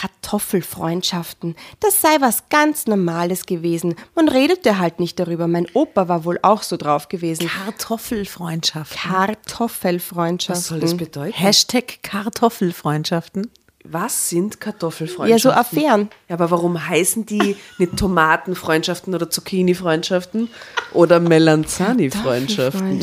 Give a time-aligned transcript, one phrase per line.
[0.00, 1.56] Kartoffelfreundschaften.
[1.80, 3.96] Das sei was ganz Normales gewesen.
[4.14, 5.46] Man redete halt nicht darüber.
[5.48, 7.48] Mein Opa war wohl auch so drauf gewesen.
[7.48, 8.98] Kartoffelfreundschaften.
[9.10, 10.56] Kartoffelfreundschaften.
[10.62, 11.36] Was soll das bedeuten?
[11.36, 13.50] Hashtag Kartoffelfreundschaften.
[13.84, 15.50] Was sind Ja, Kartoffelfreundschaften?
[15.50, 16.10] so Affären.
[16.28, 20.48] Ja, aber warum heißen die nicht Tomatenfreundschaften oder Zucchini-Freundschaften
[20.92, 23.00] oder Melanzani-Freundschaften?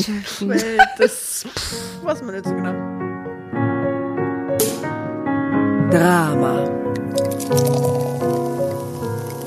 [0.98, 1.74] Das, pff,
[2.04, 2.74] was man nicht so genau.
[5.90, 6.87] Drama.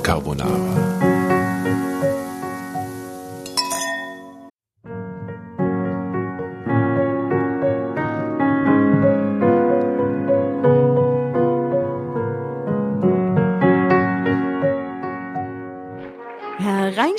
[0.01, 0.90] Carbonara.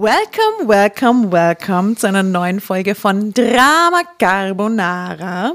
[0.00, 5.52] Welcome, welcome, welcome zu einer neuen Folge von Drama Carbonara.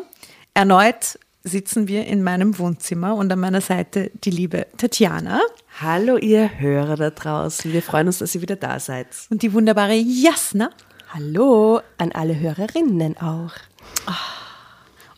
[0.53, 5.41] Erneut sitzen wir in meinem Wohnzimmer und an meiner Seite die liebe Tatjana
[5.81, 7.73] Hallo ihr Hörer da draußen.
[7.73, 9.07] Wir freuen uns, dass ihr wieder da seid.
[9.31, 10.69] und die wunderbare Jasna.
[11.11, 13.53] Hallo an alle Hörerinnen auch.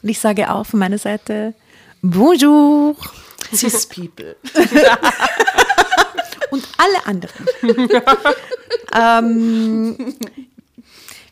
[0.02, 1.54] Und ich sage auch von meiner Seite
[2.02, 2.96] Bonjour
[3.54, 4.38] Cis People.
[6.58, 7.46] und alle anderen.
[8.96, 10.16] ähm,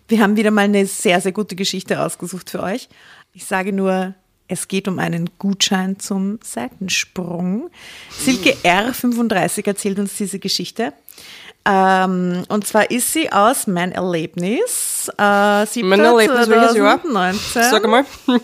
[0.07, 2.89] wir haben wieder mal eine sehr, sehr gute Geschichte ausgesucht für euch.
[3.33, 4.13] Ich sage nur,
[4.47, 7.71] es geht um einen Gutschein zum Seitensprung.
[8.11, 10.93] Silke R35 erzählt uns diese Geschichte.
[11.67, 15.09] Ähm, und zwar ist sie aus Mein Erlebnis.
[15.17, 17.01] Äh, siebter Mein Erlebnis, welches Jahr?
[17.01, 17.89] 2019.
[17.89, 18.05] mal.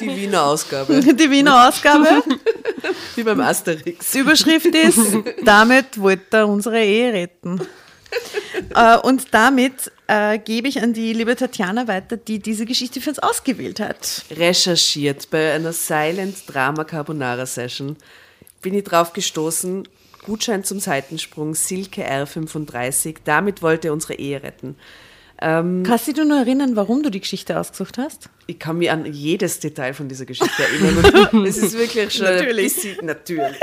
[0.00, 1.00] Die Wiener Ausgabe.
[1.00, 2.22] Die Wiener Ausgabe.
[3.14, 4.10] Wie beim Asterix.
[4.10, 5.00] Die Überschrift ist,
[5.44, 7.60] damit wollte er unsere Ehe retten.
[8.74, 13.10] äh, und damit äh, gebe ich an die liebe Tatjana weiter, die diese Geschichte für
[13.10, 14.24] uns ausgewählt hat.
[14.30, 17.96] Recherchiert bei einer Silent Drama Carbonara Session
[18.62, 19.86] bin ich drauf gestoßen.
[20.26, 23.16] Gutschein zum Seitensprung, Silke R35.
[23.24, 24.76] Damit wollte er unsere Ehe retten.
[25.38, 28.30] Kannst du dich nur erinnern, warum du die Geschichte ausgesucht hast?
[28.46, 31.44] Ich kann mich an jedes Detail von dieser Geschichte erinnern.
[31.46, 32.74] Es ist wirklich schon Natürlich.
[32.74, 33.60] bisschen, natürlich.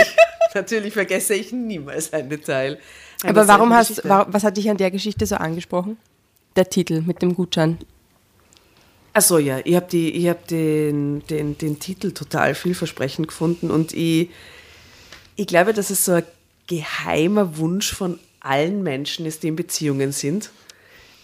[0.53, 2.78] natürlich vergesse ich niemals ein Detail.
[3.24, 5.97] einer Aber warum hast, was hat dich an der Geschichte so angesprochen?
[6.56, 7.80] Der Titel mit dem Gutschein.
[9.13, 9.97] Ach so, ja, ich habe
[10.30, 14.30] hab den, den, den Titel total vielversprechend gefunden und ich,
[15.35, 16.24] ich glaube, dass es so ein
[16.68, 20.50] geheimer Wunsch von allen Menschen ist, die in Beziehungen sind,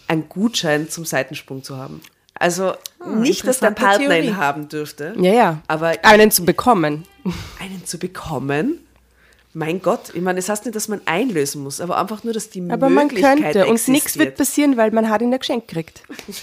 [0.08, 2.00] einen Gutschein zum Seitensprung zu haben.
[2.34, 2.72] Also
[3.18, 4.26] nicht, dass der Partner Theorie.
[4.28, 5.62] ihn haben dürfte, Ja, ja.
[5.68, 7.04] aber Einen zu bekommen.
[7.60, 8.78] einen zu bekommen,
[9.52, 12.50] mein Gott, ich meine, das heißt nicht, dass man einlösen muss, aber einfach nur, dass
[12.50, 13.66] die Aber man Möglichkeit könnte.
[13.66, 16.02] Und nichts wird passieren, weil man hat ihn ja geschenkt gekriegt.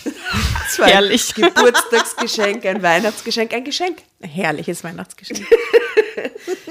[0.69, 1.33] Zwei Herrlich.
[1.33, 3.97] Geburtstagsgeschenk, ein Weihnachtsgeschenk, ein Geschenk.
[4.21, 5.45] Herrliches Weihnachtsgeschenk.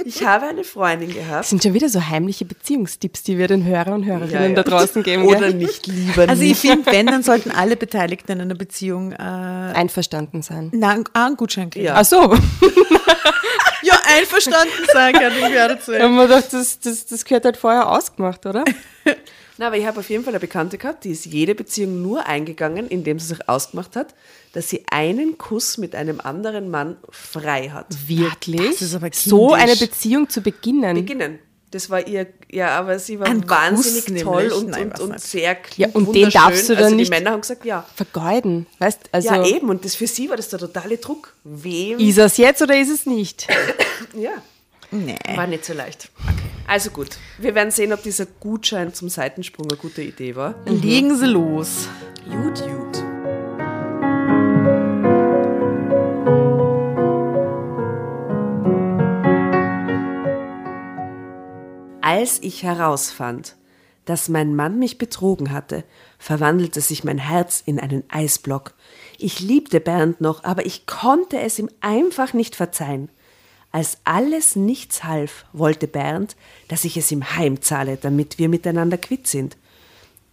[0.05, 1.45] Ich habe eine Freundin Das gehabt.
[1.47, 4.55] sind schon wieder so heimliche Beziehungstipps, die wir den Hörer und Hörerinnen Ja, ja.
[4.55, 5.25] da draußen geben.
[5.25, 5.55] Oder gell?
[5.55, 6.61] nicht lieber Also ich nicht.
[6.61, 10.71] finde, wenn, dann sollten alle Beteiligten in einer Beziehung äh, Einverstanden sein.
[10.75, 11.87] na, einen Gutschein kriegen.
[11.87, 11.95] Ja.
[11.97, 12.37] Ach so.
[13.83, 17.56] Ja einverstanden sein kann ich gerade Ich hab mir gedacht, das, das, das gehört halt
[17.56, 18.64] vorher ausgemacht, oder?
[19.58, 22.26] Na, aber ich habe auf jeden Fall eine Bekannte gehabt, die ist jede Beziehung nur
[22.26, 24.14] eingegangen, indem sie sich ausgemacht hat,
[24.53, 27.87] dass sie einen Kuss mit einem anderen Mann frei hat.
[28.06, 28.73] Wirklich?
[28.73, 29.62] Das ist aber so kindisch.
[29.62, 30.94] eine Beziehung zu beginnen.
[30.94, 31.38] Beginnen.
[31.73, 34.59] Das war ihr, ja, aber sie war Ein wahnsinnig Kuss toll nämlich?
[34.59, 37.11] und, Nein, und, und sehr klug, Ja, und den darfst du dann also die nicht-
[37.11, 37.85] Männer haben gesagt, ja.
[37.97, 38.67] Vergeuden.
[38.79, 39.69] Weißt also, ja, eben.
[39.69, 41.35] Und das für sie war das der totale Druck.
[41.45, 41.99] Wem?
[41.99, 43.47] ist es jetzt oder ist es nicht?
[44.15, 44.31] Ja.
[44.93, 45.17] Nee.
[45.35, 46.11] War nicht so leicht.
[46.69, 47.09] Also gut,
[47.39, 50.55] wir werden sehen, ob dieser Gutschein zum Seitensprung eine gute Idee war.
[50.67, 51.89] Legen Sie los.
[52.31, 53.16] Gut, gut.
[62.06, 63.56] Als ich herausfand,
[64.05, 65.82] dass mein Mann mich betrogen hatte,
[66.20, 68.75] verwandelte sich mein Herz in einen Eisblock.
[69.19, 73.08] Ich liebte Bernd noch, aber ich konnte es ihm einfach nicht verzeihen.
[73.73, 76.37] Als alles nichts half, wollte Bernd,
[76.69, 79.56] dass ich es ihm heimzahle, damit wir miteinander quitt sind.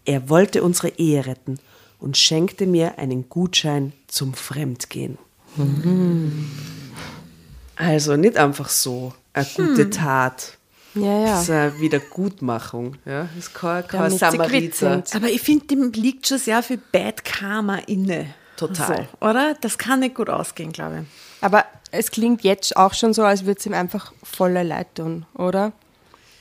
[0.06, 1.58] Er wollte unsere Ehe retten
[2.00, 5.18] und schenkte mir einen Gutschein zum Fremdgehen.
[7.76, 10.60] Also nicht einfach so eine gute Tat.
[10.96, 11.26] Ja, ja.
[11.26, 12.96] Das ist eine Wiedergutmachung.
[13.06, 13.28] Ja?
[13.36, 15.04] Das ist kein, kein Samariter.
[15.14, 18.28] Aber ich finde, dem liegt schon sehr viel Bad Karma inne.
[18.58, 19.08] Total.
[19.20, 19.56] So, oder?
[19.62, 21.44] Das kann nicht gut ausgehen, glaube ich.
[21.44, 25.26] Aber es klingt jetzt auch schon so, als würde es ihm einfach voller Leid tun,
[25.34, 25.72] oder?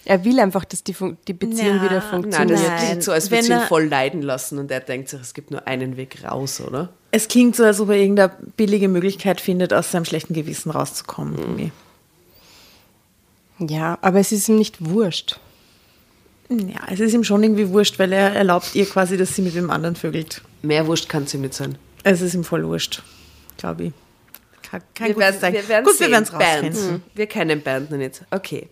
[0.05, 2.59] Er will einfach, dass die, Fun- die Beziehung Ja, wieder Nein, funktioniert.
[2.59, 2.79] das Nein.
[2.87, 5.51] klingt so, als würde sie ihn voll leiden lassen und er denkt sich, es gibt
[5.53, 6.89] nur einen Weg raus, oder?
[7.13, 11.39] Es klingt so, als ob er irgendeine billige Möglichkeit findet, aus seinem schlechten Gewissen rauszukommen.
[11.39, 11.73] irgendwie.
[13.59, 15.39] Ja, aber es ist ihm nicht wurscht.
[16.51, 19.55] Ja, es ist ihm schon irgendwie wurscht, weil er erlaubt ihr quasi, dass sie mit
[19.55, 20.43] dem anderen vögelt.
[20.63, 21.79] Mehr Wurscht kann es ihm nicht sein.
[22.05, 23.03] Es ist ihm voll wurscht,
[23.57, 23.93] glaube ich.
[24.63, 26.07] Kein, kein Wir gutes werden, wir werden Gut, sehen.
[26.07, 27.03] wir werden es rausfinden.
[27.15, 28.23] Wir kennen Bernd noch nicht.
[28.31, 28.69] Okay.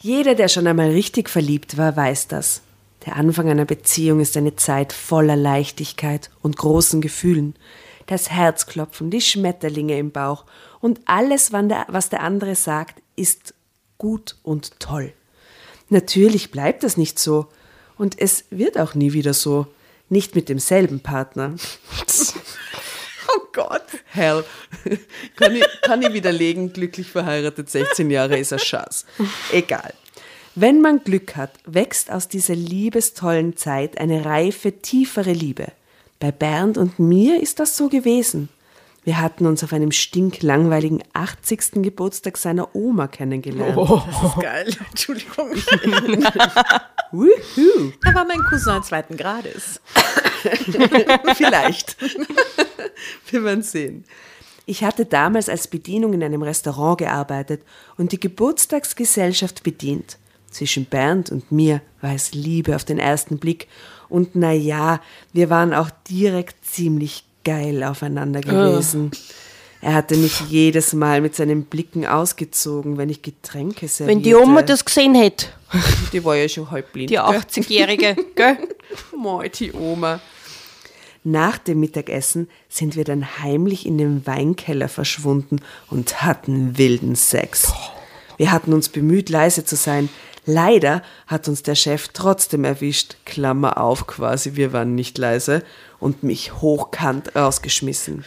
[0.00, 2.62] Jeder, der schon einmal richtig verliebt war, weiß das.
[3.06, 7.54] Der Anfang einer Beziehung ist eine Zeit voller Leichtigkeit und großen Gefühlen.
[8.06, 10.44] Das Herzklopfen, die Schmetterlinge im Bauch
[10.80, 13.53] und alles, was der andere sagt, ist
[13.98, 15.12] gut und toll.
[15.88, 17.48] Natürlich bleibt das nicht so
[17.96, 19.66] und es wird auch nie wieder so.
[20.08, 21.54] Nicht mit demselben Partner.
[23.36, 23.82] Oh Gott.
[24.06, 24.44] Hell.
[25.36, 29.06] kann, ich, kann ich widerlegen, glücklich verheiratet, 16 Jahre ist ein Schatz.
[29.50, 29.92] Egal.
[30.54, 35.68] Wenn man Glück hat, wächst aus dieser liebestollen Zeit eine reife, tiefere Liebe.
[36.20, 38.48] Bei Bernd und mir ist das so gewesen.
[39.04, 41.82] Wir hatten uns auf einem stinklangweiligen 80.
[41.82, 43.76] Geburtstag seiner Oma kennengelernt.
[43.76, 44.76] Das ist geil.
[44.90, 45.50] Entschuldigung.
[47.12, 47.92] Wuhu.
[48.02, 49.80] Er war mein Cousin zweiten Grades.
[51.34, 51.96] Vielleicht.
[53.30, 54.04] Wir werden sehen.
[54.64, 57.62] Ich hatte damals als Bedienung in einem Restaurant gearbeitet
[57.98, 60.16] und die Geburtstagsgesellschaft bedient.
[60.50, 63.68] Zwischen Bernd und mir war es Liebe auf den ersten Blick.
[64.08, 65.00] Und na ja,
[65.32, 69.10] wir waren auch direkt ziemlich geil aufeinander gewesen.
[69.80, 74.16] Er hatte mich jedes Mal mit seinen Blicken ausgezogen, wenn ich Getränke servierte.
[74.16, 75.48] Wenn die Oma das gesehen hätte,
[76.12, 77.10] Die war ja schon halb blind.
[77.10, 77.24] die gell?
[77.24, 78.56] 80-Jährige, gell?
[79.16, 80.20] Moi, die Oma.
[81.22, 85.60] Nach dem Mittagessen sind wir dann heimlich in den Weinkeller verschwunden
[85.90, 87.72] und hatten wilden Sex.
[88.36, 90.10] Wir hatten uns bemüht, leise zu sein.
[90.46, 95.62] Leider hat uns der Chef trotzdem erwischt, Klammer auf quasi, wir waren nicht leise,
[96.00, 98.24] und mich hochkant rausgeschmissen.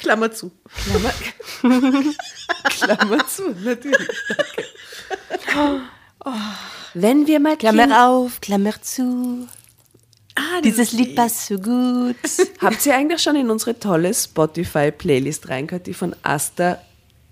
[0.00, 0.50] Klammer zu.
[0.84, 1.12] Klammer,
[2.64, 4.08] Klammer zu, natürlich.
[4.28, 5.80] Danke.
[6.94, 9.46] Wenn wir mal Klammer auf, Klammer zu.
[10.34, 12.16] Ah, Dieses Lied passt so gut.
[12.60, 16.80] Habt ihr eigentlich schon in unsere tolle Spotify-Playlist reingehört, die von Asta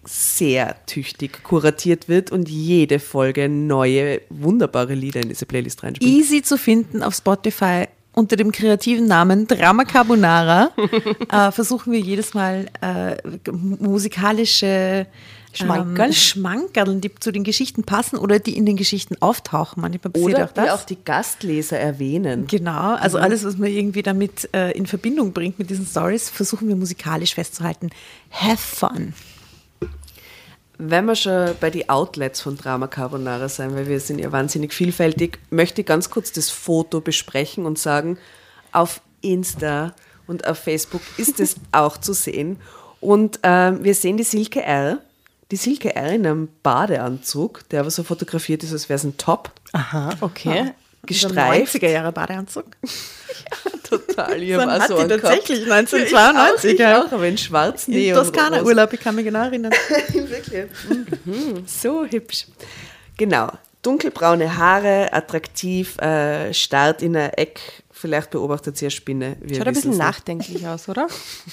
[0.09, 6.11] sehr tüchtig kuratiert wird und jede Folge neue, wunderbare Lieder in diese Playlist reinspielt?
[6.11, 10.71] easy zu finden auf Spotify unter dem kreativen Namen Drama Carbonara.
[11.31, 13.17] äh, versuchen wir jedes Mal äh,
[13.53, 15.07] musikalische
[15.53, 16.07] Schmankerl.
[16.07, 19.81] ähm, Schmankerl, die zu den Geschichten passen oder die in den Geschichten auftauchen.
[19.81, 20.65] Manchmal passiert Oder auch das.
[20.65, 22.47] die auch die Gastleser erwähnen.
[22.47, 26.69] Genau, also alles, was man irgendwie damit äh, in Verbindung bringt mit diesen Stories, versuchen
[26.69, 27.91] wir musikalisch festzuhalten.
[28.31, 29.15] Have fun.
[30.79, 34.73] Wenn wir schon bei den Outlets von Drama Carbonara sein, weil wir sind ja wahnsinnig
[34.73, 38.17] vielfältig, möchte ich ganz kurz das Foto besprechen und sagen,
[38.71, 39.95] auf Insta
[40.29, 42.61] und auf Facebook ist es auch zu sehen.
[43.01, 45.01] Und ähm, wir sehen die Silke R.
[45.51, 49.17] Die Silke R in einem Badeanzug, der aber so fotografiert ist, als wäre es ein
[49.17, 49.51] Top.
[49.73, 50.75] Aha, okay.
[51.07, 51.75] Gestreift.
[51.75, 52.67] 90er Jahre Badeanzug.
[53.89, 54.43] Total.
[54.43, 55.93] Ich Dann hab auch hat so einen tatsächlich gehabt.
[55.93, 57.03] 1992, Ich auch, ich ja.
[57.05, 58.19] auch, aber in schwarz In Neon.
[58.19, 59.73] Toskana Urlaub, ich kann mich genau erinnern.
[60.13, 60.67] Wirklich.
[61.25, 61.65] Mhm.
[61.67, 62.47] So hübsch.
[63.17, 63.51] Genau.
[63.83, 67.61] Dunkelbraune Haare, attraktiv, äh, starrt in ein Eck.
[67.91, 69.37] Vielleicht beobachtet sie eine Spinne.
[69.41, 71.07] Wir Schaut ein bisschen nachdenklich aus, oder?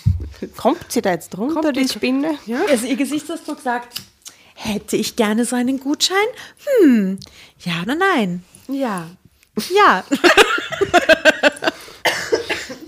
[0.57, 2.37] Kommt sie da jetzt drunter, Kommt die die- Spinne?
[2.45, 2.59] Ja.
[2.69, 3.97] Also ihr Gesichtsausdruck sagt,
[4.55, 6.17] hätte ich gerne so einen Gutschein?
[6.81, 7.19] Hm,
[7.59, 8.43] ja oder nein?
[8.67, 9.07] Ja.
[9.73, 10.03] Ja.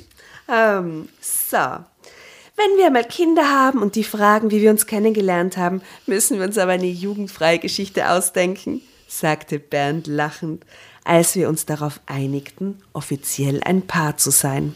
[0.49, 1.57] Ähm, so.
[1.57, 6.45] Wenn wir mal Kinder haben und die fragen, wie wir uns kennengelernt haben, müssen wir
[6.45, 10.65] uns aber eine jugendfreie Geschichte ausdenken, sagte Bernd lachend,
[11.03, 14.75] als wir uns darauf einigten, offiziell ein Paar zu sein.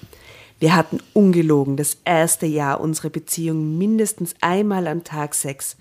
[0.60, 5.76] Wir hatten ungelogen das erste Jahr unserer Beziehung mindestens einmal am Tag Sex,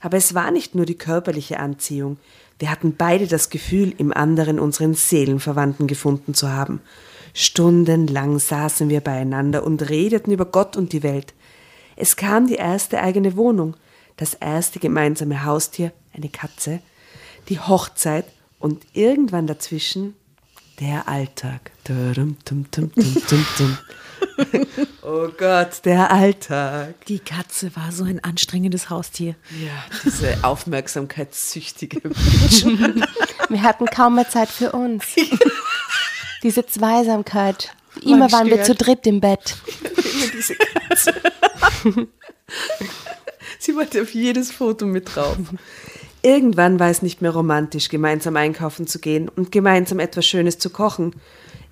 [0.00, 2.18] Aber es war nicht nur die körperliche Anziehung.
[2.58, 6.80] Wir hatten beide das Gefühl, im anderen unseren Seelenverwandten gefunden zu haben.
[7.34, 11.34] Stundenlang saßen wir beieinander und redeten über Gott und die Welt.
[11.96, 13.76] Es kam die erste eigene Wohnung,
[14.16, 16.80] das erste gemeinsame Haustier, eine Katze,
[17.48, 18.24] die Hochzeit
[18.60, 20.14] und irgendwann dazwischen
[20.80, 21.72] der Alltag.
[25.02, 27.04] Oh Gott, der Alltag.
[27.06, 29.36] Die Katze war so ein anstrengendes Haustier.
[29.62, 32.64] Ja, diese aufmerksamkeitssüchtige Bitch.
[33.48, 35.04] Wir hatten kaum mehr Zeit für uns.
[36.44, 37.74] Diese Zweisamkeit.
[38.02, 39.56] Immer waren wir zu dritt im Bett.
[39.80, 41.14] Immer diese Katze.
[43.58, 45.38] Sie wollte auf jedes Foto mit drauf.
[46.20, 50.68] Irgendwann war es nicht mehr romantisch, gemeinsam einkaufen zu gehen und gemeinsam etwas Schönes zu
[50.68, 51.16] kochen.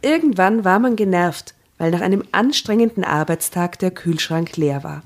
[0.00, 5.02] Irgendwann war man genervt, weil nach einem anstrengenden Arbeitstag der Kühlschrank leer war.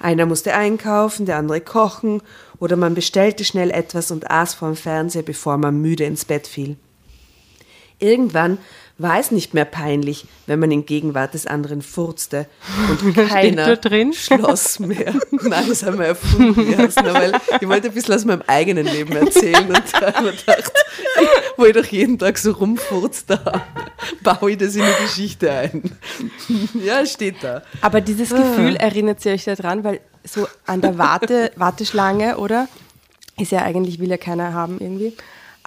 [0.00, 2.20] Einer musste einkaufen, der andere kochen
[2.60, 6.76] oder man bestellte schnell etwas und aß vorm Fernseher, bevor man müde ins Bett fiel.
[7.98, 8.58] Irgendwann
[8.98, 12.46] war es nicht mehr peinlich, wenn man in Gegenwart des anderen furzte
[12.90, 13.78] und keiner
[14.12, 15.14] schloss mehr.
[15.30, 19.16] Nein, das haben wir erfunden, Jasna, weil ich wollte ein bisschen aus meinem eigenen Leben
[19.16, 20.72] erzählen und da habe ich gedacht,
[21.56, 23.66] wo ich doch jeden Tag so rumfurzt, da
[24.22, 25.82] baue ich das in die Geschichte ein.
[26.74, 27.62] Ja, steht da.
[27.80, 32.68] Aber dieses Gefühl erinnert sie euch daran, weil so an der Warte, Warteschlange, oder?
[33.38, 35.16] Ist ja eigentlich, will ja keiner haben irgendwie.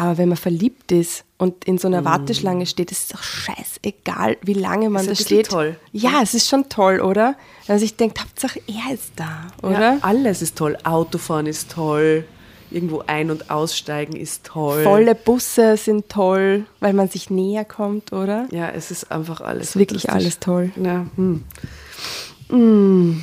[0.01, 4.36] Aber wenn man verliebt ist und in so einer Warteschlange steht, ist es doch scheißegal,
[4.41, 5.50] wie lange man Ist da steht.
[5.50, 5.75] toll.
[5.91, 7.36] Ja, es ist schon toll, oder?
[7.67, 9.79] Also ich denke, Hauptsache er ist da, oder?
[9.79, 10.75] Ja, alles ist toll.
[10.84, 12.25] Autofahren ist toll.
[12.72, 14.81] Irgendwo ein- und aussteigen ist toll.
[14.81, 18.48] Volle Busse sind toll, weil man sich näher kommt, oder?
[18.50, 19.70] Ja, es ist einfach alles.
[19.70, 20.72] Ist wirklich alles toll.
[20.84, 21.43] Ja, hm.
[22.50, 23.22] Hm.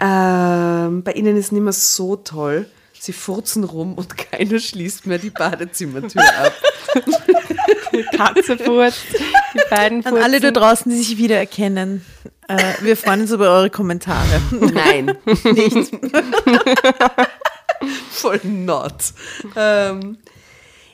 [0.00, 2.66] Ähm, bei ihnen ist nicht mehr so toll.
[2.98, 6.52] Sie furzen rum und keiner schließt mehr die Badezimmertür ab.
[8.16, 9.04] Katze furzt,
[9.54, 10.54] die beiden An alle da furzen.
[10.54, 12.04] draußen, die sich wiedererkennen,
[12.48, 14.40] äh, wir freuen uns über eure Kommentare.
[14.50, 15.92] Nein, nicht.
[18.10, 19.12] Voll not.
[19.56, 20.18] Ähm,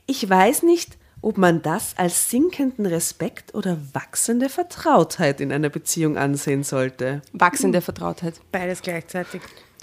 [0.06, 6.16] ich weiß nicht, ob man das als sinkenden Respekt oder wachsende Vertrautheit in einer Beziehung
[6.18, 7.22] ansehen sollte.
[7.32, 8.34] Wachsende Vertrautheit.
[8.50, 9.40] Beides gleichzeitig.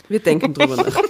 [0.10, 1.02] Wir denken drüber nach.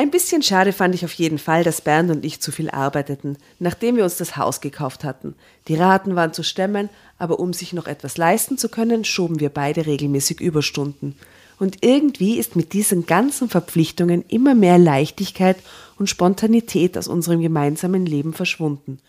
[0.00, 3.36] Ein bisschen schade fand ich auf jeden Fall, dass Bernd und ich zu viel arbeiteten,
[3.58, 5.34] nachdem wir uns das Haus gekauft hatten.
[5.68, 6.88] Die Raten waren zu stemmen,
[7.18, 11.16] aber um sich noch etwas leisten zu können, schoben wir beide regelmäßig Überstunden.
[11.58, 15.58] Und irgendwie ist mit diesen ganzen Verpflichtungen immer mehr Leichtigkeit
[15.98, 19.00] und Spontanität aus unserem gemeinsamen Leben verschwunden.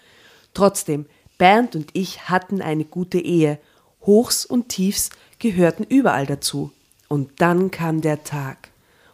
[0.53, 1.05] Trotzdem,
[1.38, 3.60] Bernd und ich hatten eine gute Ehe.
[4.05, 6.72] Hochs und Tiefs gehörten überall dazu.
[7.12, 8.70] Und dann kam der Tag,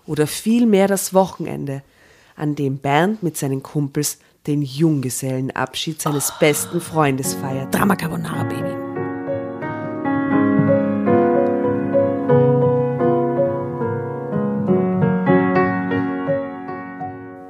[0.06, 1.82] oder vielmehr das Wochenende,
[2.36, 7.76] an dem Bernd mit seinen Kumpels den Junggesellenabschied seines besten Freundes feierte.
[7.76, 8.70] Drama Carbonara, Baby.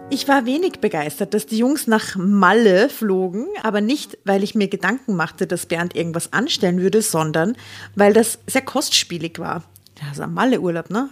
[0.09, 4.69] Ich war wenig begeistert, dass die Jungs nach Malle flogen, aber nicht, weil ich mir
[4.69, 7.57] Gedanken machte, dass Bernd irgendwas anstellen würde, sondern
[7.95, 9.65] weil das sehr kostspielig war.
[9.99, 11.09] Ja, so ein Malle-Urlaub, ne?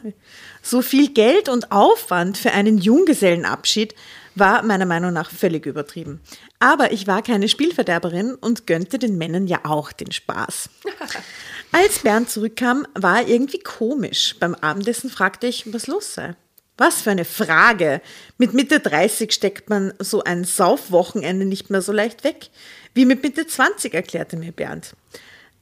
[0.61, 3.95] So viel Geld und Aufwand für einen Junggesellenabschied
[4.35, 6.21] war meiner Meinung nach völlig übertrieben.
[6.59, 10.69] Aber ich war keine Spielverderberin und gönnte den Männern ja auch den Spaß.
[11.71, 14.35] Als Bernd zurückkam, war er irgendwie komisch.
[14.39, 16.35] Beim Abendessen fragte ich, was los sei.
[16.77, 18.01] Was für eine Frage.
[18.37, 22.49] Mit Mitte 30 steckt man so ein Saufwochenende nicht mehr so leicht weg.
[22.93, 24.93] Wie mit Mitte 20, erklärte mir Bernd.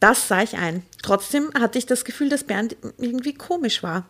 [0.03, 0.83] Das sah ich ein.
[1.01, 4.05] Trotzdem hatte ich das Gefühl, dass Bernd irgendwie komisch war.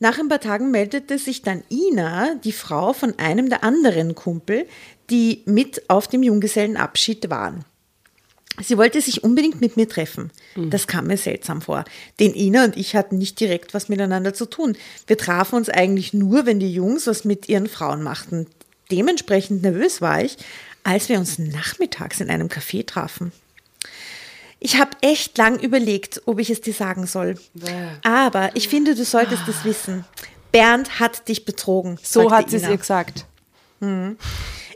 [0.00, 4.66] Nach ein paar Tagen meldete sich dann Ina, die Frau von einem der anderen Kumpel,
[5.10, 7.66] die mit auf dem Junggesellenabschied waren.
[8.62, 10.30] Sie wollte sich unbedingt mit mir treffen.
[10.70, 11.84] Das kam mir seltsam vor.
[12.18, 14.74] Denn Ina und ich hatten nicht direkt was miteinander zu tun.
[15.06, 18.46] Wir trafen uns eigentlich nur, wenn die Jungs was mit ihren Frauen machten.
[18.90, 20.38] Dementsprechend nervös war ich,
[20.82, 23.32] als wir uns nachmittags in einem Café trafen.
[24.64, 27.34] Ich habe echt lang überlegt, ob ich es dir sagen soll.
[28.02, 30.06] Aber ich finde, du solltest es wissen.
[30.52, 31.98] Bernd hat dich betrogen.
[32.02, 33.26] So hat sie es ihr gesagt.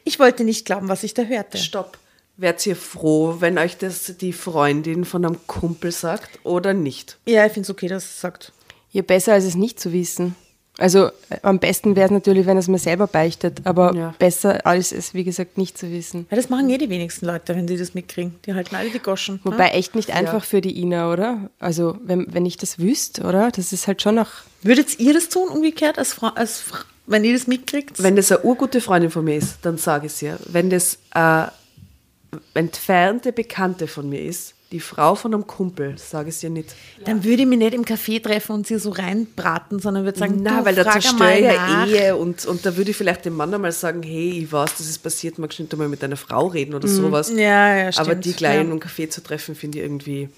[0.04, 1.57] Ich wollte nicht glauben, was ich da hörte.
[1.57, 1.97] Stopp.
[2.37, 7.16] Wärt ihr froh, wenn euch das die Freundin von einem Kumpel sagt oder nicht?
[7.25, 8.52] Ja, ich finde es okay, dass es sagt.
[8.90, 10.37] Ja, besser als es nicht zu wissen.
[10.78, 14.14] Also äh, am besten wäre es natürlich, wenn er es mir selber beichtet, aber Ja.
[14.18, 16.26] besser als es, wie gesagt, nicht zu wissen.
[16.30, 18.37] Ja, das machen eh die wenigsten Leute, wenn sie das mitkriegen.
[18.47, 19.35] Die halten alle die Goschen.
[19.37, 19.40] ne?
[19.52, 21.50] Wobei echt nicht einfach für die Ina, oder?
[21.58, 23.50] Also wenn, wenn ich das wüsste, oder?
[23.50, 24.30] Das ist halt schon noch...
[24.62, 26.78] Würdet ihr das tun, umgekehrt, als Frau, als Fra
[27.11, 28.02] wenn ihr das mitkriegt?
[28.02, 30.38] Wenn das eine urgute Freundin von mir ist, dann sage ich es ihr.
[30.47, 31.50] Wenn das eine
[32.54, 36.75] entfernte Bekannte von mir ist, die Frau von einem Kumpel, sage ich es ihr nicht.
[37.04, 40.40] Dann würde ich mich nicht im Café treffen und sie so reinbraten, sondern würde sagen,
[40.42, 41.87] Na, du, weil da zerstöre nach.
[41.87, 44.76] eine Ehe und, und da würde ich vielleicht dem Mann einmal sagen, hey, ich weiß,
[44.76, 47.30] das ist passiert, magst du nicht einmal mit deiner Frau reden oder sowas.
[47.32, 47.38] Mhm.
[47.38, 48.25] Ja, ja, Aber stimmt.
[48.26, 48.60] die gleich Ja.
[48.60, 50.28] in einem Café zu treffen, finde ich irgendwie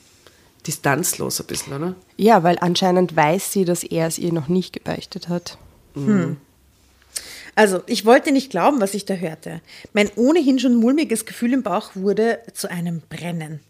[0.64, 1.94] distanzlos ein bisschen, oder?
[2.16, 5.58] Ja, weil anscheinend weiß sie, dass er es ihr noch nicht gebeichtet hat.
[7.56, 9.60] Also, ich wollte nicht glauben, was ich da hörte.
[9.92, 13.60] Mein ohnehin schon mulmiges Gefühl im Bauch wurde zu einem Brennen.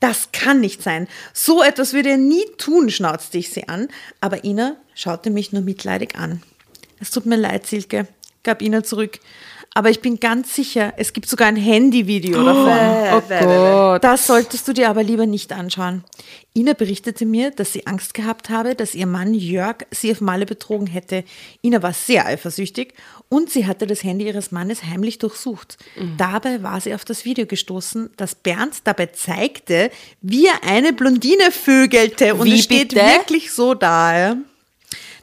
[0.00, 1.08] Das kann nicht sein.
[1.32, 3.88] So etwas würde er nie tun, schnauzte ich sie an.
[4.20, 6.42] Aber Ina schaute mich nur mitleidig an.
[7.00, 8.06] Es tut mir leid, Silke,
[8.42, 9.20] gab Ina zurück.
[9.76, 13.12] Aber ich bin ganz sicher, es gibt sogar ein Handyvideo davon.
[13.12, 14.02] Oh Gott.
[14.02, 16.02] Das solltest du dir aber lieber nicht anschauen.
[16.54, 20.46] Ina berichtete mir, dass sie Angst gehabt habe, dass ihr Mann Jörg sie auf Malle
[20.46, 21.24] betrogen hätte.
[21.62, 22.94] Ina war sehr eifersüchtig
[23.28, 25.76] und sie hatte das Handy ihres Mannes heimlich durchsucht.
[26.16, 29.90] Dabei war sie auf das Video gestoßen, das Bernd dabei zeigte,
[30.22, 32.34] wie er eine Blondine vögelte.
[32.34, 33.02] Und Wie es steht bitte?
[33.04, 34.38] wirklich so da.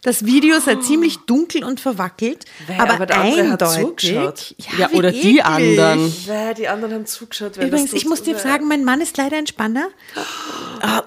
[0.04, 0.12] Ja.
[0.12, 3.82] Das Video sei ziemlich dunkel und verwackelt, Weh, aber, aber der andere hat eindeutig.
[3.82, 4.56] zugeschaut.
[4.78, 5.46] Ja, wie oder die eklig.
[5.46, 6.14] anderen.
[6.28, 7.58] Weil die anderen haben zugeschaut.
[7.58, 9.88] Übrigens, ich muss dir sagen, mein Mann ist leider ein Spanner.
[10.82, 11.02] Ah.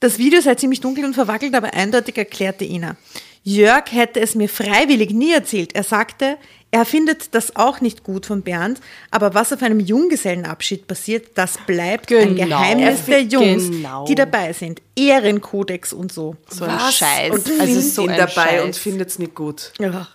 [0.00, 2.96] Das Video sei ziemlich dunkel und verwackelt, aber eindeutig erklärte Ina.
[3.42, 5.74] Jörg hätte es mir freiwillig nie erzählt.
[5.74, 6.36] Er sagte,
[6.70, 8.80] er findet das auch nicht gut von Bernd,
[9.10, 12.46] aber was auf einem Junggesellenabschied passiert, das bleibt ein Genau.
[12.58, 14.04] Geheimnis der Jungs, Genau.
[14.04, 14.80] die dabei sind.
[14.94, 16.36] Ehrenkodex und so.
[16.48, 16.94] So ein Was?
[16.96, 17.30] Scheiß.
[17.32, 18.64] Und also so ihn ein dabei Scheiß.
[18.64, 19.72] und findet es nicht gut.
[19.80, 20.06] Ja.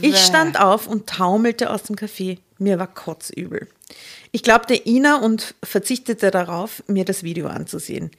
[0.00, 2.38] Ich stand auf und taumelte aus dem Café.
[2.58, 3.68] Mir war kotzübel.
[4.30, 8.10] Ich glaubte Ina und verzichtete darauf, mir das Video anzusehen.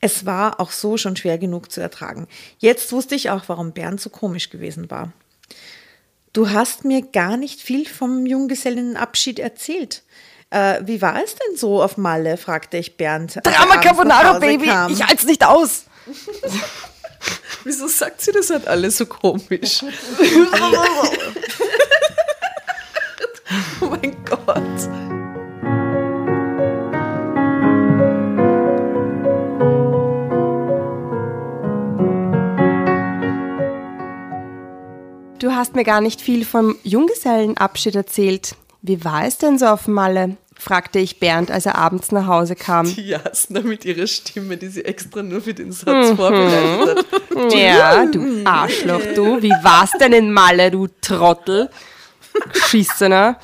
[0.00, 2.26] Es war auch so schon schwer genug zu ertragen.
[2.58, 5.12] Jetzt wusste ich auch, warum Bernd so komisch gewesen war.
[6.32, 10.02] Du hast mir gar nicht viel vom Junggesellenabschied erzählt.
[10.50, 12.36] Äh, wie war es denn so auf Malle?
[12.36, 13.36] fragte ich Bernd.
[13.36, 13.76] er Drama
[14.30, 14.66] Hause Baby!
[14.66, 14.92] kam.
[14.92, 15.84] Ich halt's nicht aus!
[17.64, 19.82] Wieso sagt sie das halt alles so komisch?
[23.80, 25.07] oh mein Gott.
[35.38, 38.56] Du hast mir gar nicht viel vom Junggesellenabschied erzählt.
[38.82, 40.36] Wie war es denn so auf Malle?
[40.58, 42.92] fragte ich Bernd, als er abends nach Hause kam.
[42.92, 47.52] Die Jasna mit ihrer Stimme, die sie extra nur für den Satz vorbereitet hat.
[47.54, 49.40] Ja, du Arschloch, du.
[49.40, 51.70] Wie war's denn in Malle, du Trottel?
[52.52, 53.38] Geschissener.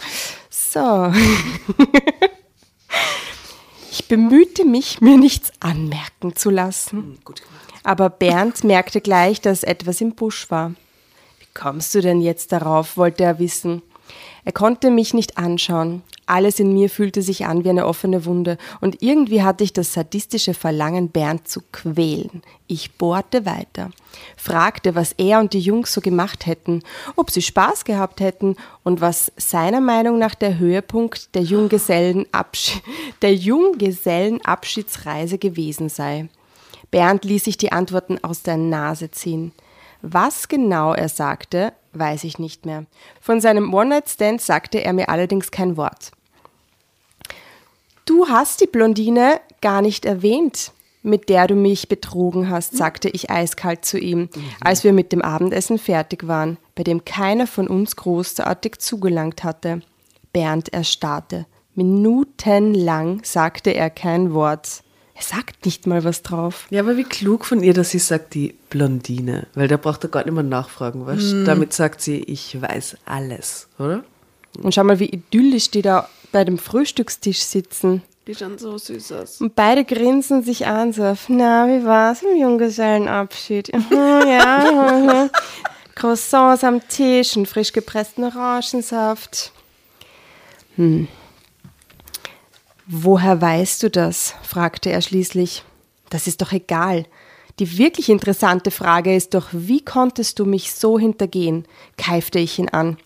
[0.50, 1.12] So.
[3.96, 7.20] Ich bemühte mich, mir nichts anmerken zu lassen.
[7.24, 7.42] Gemacht.
[7.84, 10.72] Aber Bernd merkte gleich, dass etwas im Busch war.
[11.54, 12.96] Kommst du denn jetzt darauf?
[12.96, 13.82] wollte er wissen.
[14.44, 16.02] Er konnte mich nicht anschauen.
[16.26, 19.92] Alles in mir fühlte sich an wie eine offene Wunde und irgendwie hatte ich das
[19.92, 22.42] sadistische Verlangen, Bernd zu quälen.
[22.66, 23.90] Ich bohrte weiter,
[24.36, 26.80] fragte, was er und die Jungs so gemacht hätten,
[27.16, 32.82] ob sie Spaß gehabt hätten und was seiner Meinung nach der Höhepunkt der Junggesellenabschied,
[33.20, 36.30] der Junggesellenabschiedsreise gewesen sei.
[36.90, 39.52] Bernd ließ sich die Antworten aus der Nase ziehen.
[40.06, 42.84] Was genau er sagte, weiß ich nicht mehr.
[43.22, 46.12] Von seinem One-Night-Stand sagte er mir allerdings kein Wort.
[48.04, 53.30] Du hast die Blondine gar nicht erwähnt, mit der du mich betrogen hast, sagte ich
[53.30, 54.28] eiskalt zu ihm,
[54.60, 59.80] als wir mit dem Abendessen fertig waren, bei dem keiner von uns großartig zugelangt hatte.
[60.34, 61.46] Bernd erstarrte.
[61.74, 64.83] Minutenlang sagte er kein Wort.
[65.14, 66.66] Er sagt nicht mal was drauf.
[66.70, 69.46] Ja, aber wie klug von ihr, dass sie sagt, die Blondine.
[69.54, 71.44] Weil da braucht er gar nicht mehr nachfragen, weißt du?
[71.44, 74.04] Damit sagt sie, ich weiß alles, oder?
[74.60, 78.02] Und schau mal, wie idyllisch die da bei dem Frühstückstisch sitzen.
[78.26, 79.40] Die schauen so süß aus.
[79.40, 83.72] Und beide grinsen sich an, so, auf, na, wie war's im Junggesellenabschied?
[83.72, 85.30] Mhm, ja, mhm.
[85.94, 89.52] Croissants am Tisch und frisch gepressten Orangensaft.
[90.76, 91.06] Hm.
[92.86, 94.34] Woher weißt du das?
[94.42, 95.64] fragte er schließlich.
[96.10, 97.06] Das ist doch egal.
[97.58, 101.66] Die wirklich interessante Frage ist doch, wie konntest du mich so hintergehen?
[101.96, 102.98] keifte ich ihn an.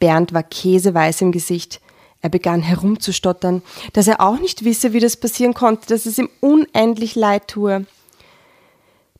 [0.00, 1.80] Bernd war käseweiß im Gesicht.
[2.22, 3.62] Er begann herumzustottern,
[3.92, 7.86] dass er auch nicht wisse, wie das passieren konnte, dass es ihm unendlich leid tue.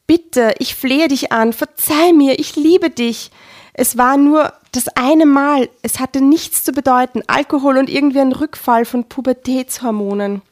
[0.06, 3.30] Bitte, ich flehe dich an, verzeih mir, ich liebe dich.
[3.72, 5.68] Es war nur das eine Mal.
[5.82, 7.22] Es hatte nichts zu bedeuten.
[7.26, 10.42] Alkohol und irgendwie ein Rückfall von Pubertätshormonen.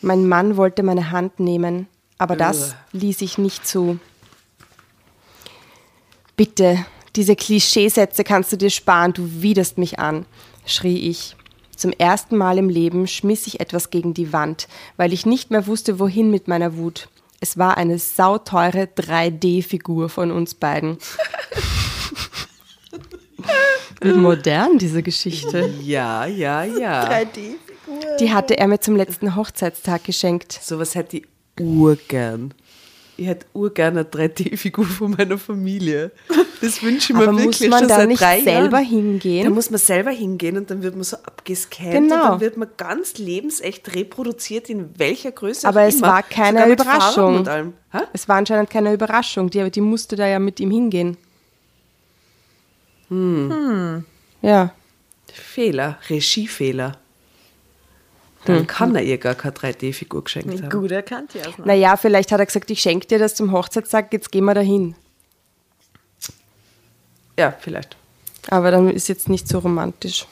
[0.00, 1.88] Mein Mann wollte meine Hand nehmen,
[2.18, 3.98] aber das ließ ich nicht zu.
[6.36, 6.84] Bitte,
[7.16, 10.26] diese Klischeesätze kannst du dir sparen, du widerst mich an,
[10.66, 11.34] schrie ich.
[11.74, 15.66] Zum ersten Mal im Leben schmiss ich etwas gegen die Wand, weil ich nicht mehr
[15.66, 17.08] wusste, wohin mit meiner Wut.
[17.40, 20.98] Es war eine sauteure 3D-Figur von uns beiden.
[24.00, 25.72] Wie modern diese Geschichte.
[25.82, 27.08] Ja, ja, ja.
[27.08, 28.16] 3D-Figur.
[28.20, 30.52] Die hatte er mir zum letzten Hochzeitstag geschenkt.
[30.52, 31.26] Sowas hätte ich
[31.60, 32.54] urgern.
[33.18, 36.10] Ich hätte urgern eine 3D-Figur von meiner Familie.
[36.60, 38.84] Das wünsche ich mir Aber muss wirklich man schon da seit nicht drei selber Jahren.
[38.90, 39.44] hingehen?
[39.44, 42.14] Da muss man selber hingehen und dann wird man so abgescannt Genau.
[42.14, 46.08] und dann wird man ganz lebensecht reproduziert, in welcher Größe Aber es immer.
[46.08, 47.48] war keine Sogar Überraschung.
[48.12, 49.48] Es war anscheinend keine Überraschung.
[49.48, 51.16] Die, die musste da ja mit ihm hingehen.
[53.08, 54.04] Hm.
[54.42, 54.72] Ja.
[55.32, 56.98] Fehler, Regiefehler.
[58.46, 58.66] Dann Hm.
[58.66, 60.70] kann er ihr gar keine 3D-Figur geschenkt haben.
[60.70, 61.42] Gut erkannt, ja.
[61.64, 64.94] Naja, vielleicht hat er gesagt, ich schenke dir das zum Hochzeitstag, jetzt gehen wir dahin.
[67.38, 67.96] Ja, vielleicht.
[68.48, 70.26] Aber dann ist jetzt nicht so romantisch.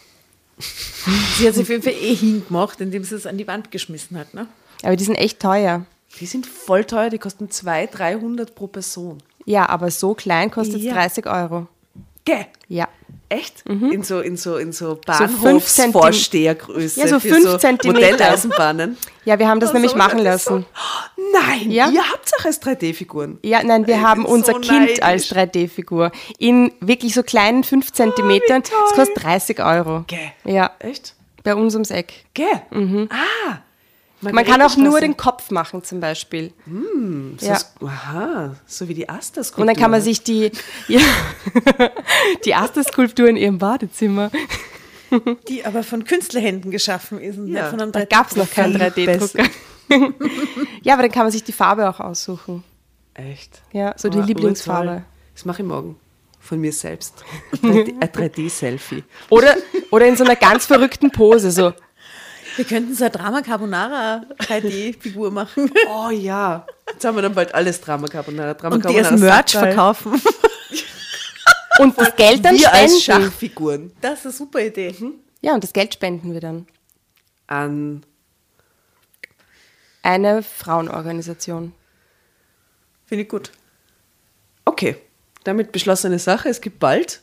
[1.37, 4.17] Sie hat es auf jeden Fall eh hingemacht, indem sie es an die Wand geschmissen
[4.17, 4.33] hat.
[4.35, 4.47] Ne?
[4.85, 5.85] Aber die sind echt teuer.
[6.21, 9.19] Die sind voll teuer, die kosten 200, 300 pro Person.
[9.47, 10.95] Ja, aber so klein kostet es Ja.
[10.95, 11.67] 30 Euro.
[12.25, 12.47] Gell?
[12.69, 12.89] Ja.
[13.29, 13.63] Echt?
[13.67, 17.01] In so, in so, in so Bahnhofsvorstehergröße.
[17.01, 18.11] Ja, so für fünf Zentimeter.
[18.13, 18.97] Modelleisenbahnen.
[19.25, 20.67] Ja, wir haben das Oh, nämlich so, machen das ist lassen.
[21.33, 21.89] Nein, Ja?
[21.91, 23.39] ihr habt auch als 3D-Figuren.
[23.43, 25.03] Ja, nein, wir Ich haben unser so Kind neidisch.
[25.03, 26.13] als 3D-Figur.
[26.39, 28.63] In wirklich so kleinen 5 Zentimetern.
[28.63, 28.77] toll.
[28.89, 30.05] Das kostet 30 Euro.
[30.07, 30.33] Gell?
[30.45, 31.15] Ja, Echt?
[31.43, 32.13] bei uns ums Eck.
[32.35, 32.47] Gell?
[33.11, 33.59] Ah.
[34.33, 36.53] Man kann auch nur den Kopf machen zum Beispiel.
[37.39, 37.59] So, ja.
[37.85, 39.51] Aha, so wie die Astas.
[39.53, 40.51] Und dann kann man sich die,
[40.89, 41.01] ja,
[42.45, 44.31] die Aster-Skulptur in ihrem Badezimmer,
[45.49, 48.73] Die aber von Künstlerhänden geschaffen ist und Ja, von einem da gab es noch keinen
[48.93, 49.45] Viel 3D-Drucker.
[50.83, 52.65] ja, aber dann kann man sich die Farbe auch aussuchen.
[53.15, 53.63] Echt?
[53.73, 55.05] Ja, so die Ah, Lieblingsfarbe.
[55.35, 55.97] Das mache ich morgen.
[56.41, 57.25] Von mir selbst.
[57.63, 59.05] Ein 3D-Selfie.
[59.31, 59.55] Oder,
[59.91, 61.73] oder in so einer ganz verrückten Pose, so.
[62.57, 66.67] Wir könnten so eine Drama Carbonara 3D-Figur machen Oh ja.
[66.89, 68.55] Jetzt haben wir dann bald alles Drama Carbonara.
[68.55, 70.21] Drama und die als Merch verkaufen.
[71.81, 73.25] Und das Geld dann Wir als spenden.
[73.25, 73.93] Schachfiguren.
[74.01, 74.95] Das ist eine super Idee.
[75.41, 76.69] Ja, und das Geld spenden wir dann.
[77.49, 78.05] An
[80.03, 81.73] Eine Frauenorganisation.
[83.07, 83.51] Finde ich gut.
[84.65, 84.97] Okay,
[85.43, 86.49] damit beschlossene Sache.
[86.49, 87.23] Es gibt bald.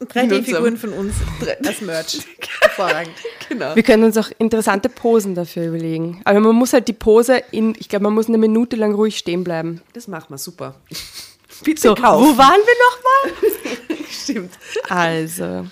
[0.00, 1.14] 3D-Figuren von uns
[1.66, 2.18] als Merch.
[2.60, 3.14] Hervorragend.
[3.48, 3.74] Genau.
[3.74, 6.20] Wir können uns auch interessante Posen dafür überlegen.
[6.24, 9.18] Aber man muss halt die Pose in, ich glaube, man muss eine Minute lang ruhig
[9.18, 9.80] stehen bleiben.
[9.92, 10.74] Das machen wir super.
[11.64, 12.22] Bitte So, kauf.
[12.22, 13.98] wo waren wir nochmal?
[14.10, 14.52] Stimmt.
[14.88, 15.66] Also,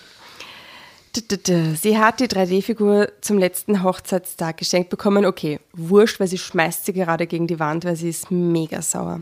[1.80, 5.24] sie hat die 3D-Figur zum letzten Hochzeitstag geschenkt bekommen.
[5.24, 9.20] Okay, wurscht, weil sie schmeißt sie gerade gegen die Wand, weil sie ist mega sauer.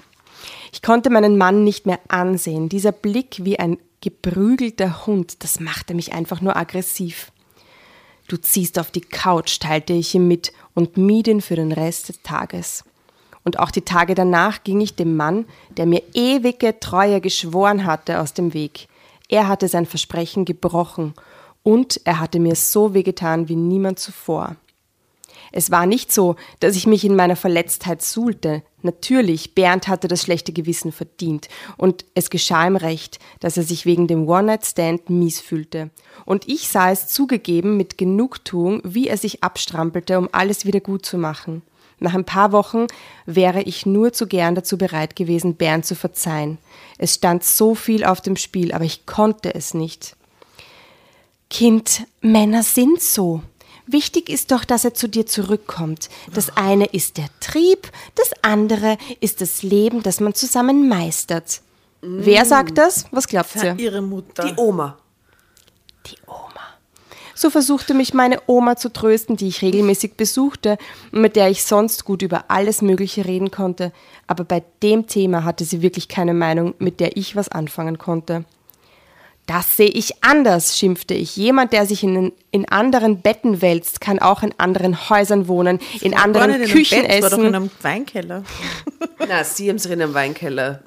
[0.73, 2.69] Ich konnte meinen Mann nicht mehr ansehen.
[2.69, 7.33] Dieser Blick wie ein geprügelter Hund, das machte mich einfach nur aggressiv.
[8.29, 12.11] Du ziehst auf die Couch, teilte ich ihm mit und mied ihn für den Rest
[12.11, 12.85] des Tages.
[13.45, 15.47] Und auch die Tage danach ging ich dem Mann,
[15.79, 18.89] der mir ewige Treue geschworen hatte, aus dem Weg.
[19.31, 21.15] Er hatte sein Versprechen gebrochen
[21.63, 24.57] und er hatte mir so wehgetan wie niemand zuvor.
[25.57, 28.65] Es war nicht so, dass ich mich in meiner Verletztheit suhlte.
[28.83, 31.49] Natürlich, Bernd hatte das schlechte Gewissen verdient.
[31.77, 35.91] Und es geschah ihm recht, dass er sich wegen dem One-Night-Stand mies fühlte.
[36.25, 41.07] Und ich sah es zugegeben mit Genugtuung, wie er sich abstrampelte, um alles wieder gut
[41.07, 41.63] zu machen.
[42.01, 42.89] Nach ein paar Wochen
[43.25, 46.59] wäre ich nur zu gern dazu bereit gewesen, Bernd zu verzeihen.
[46.99, 50.17] Es stand so viel auf dem Spiel, aber ich konnte es nicht.
[51.49, 53.43] Kind, Männer sind so.
[53.87, 56.09] Wichtig ist doch, dass er zu dir zurückkommt.
[56.33, 61.61] Das eine ist der Trieb, das andere ist das Leben, das man zusammen meistert.
[62.01, 63.07] Wer sagt das?
[63.11, 63.77] Was glaubt ihr?
[63.79, 64.45] Ihre Mutter.
[64.45, 64.99] Die Oma.
[66.07, 66.61] Die Oma.
[67.35, 70.79] So versuchte mich meine Oma zu trösten, die ich regelmäßig besuchte
[71.13, 73.93] und mit der ich sonst gut über alles Mögliche reden konnte.
[74.27, 78.45] Aber bei dem Thema hatte sie wirklich keine Meinung, mit der ich was anfangen konnte.
[79.47, 81.37] Das sehe ich anders, schimpfte ich.
[81.37, 86.15] Jemand, der sich in, in anderen Betten wälzt, kann auch in anderen Häusern wohnen, in
[86.15, 87.55] anderen in einem Küchen Bett, war doch in essen.
[87.55, 88.45] einem Weinkeller.
[89.29, 90.83] Na, sie haben sich in einem Weinkeller.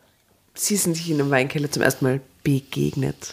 [0.55, 3.31] Sie sind sich in einem Weinkeller zum ersten Mal begegnet.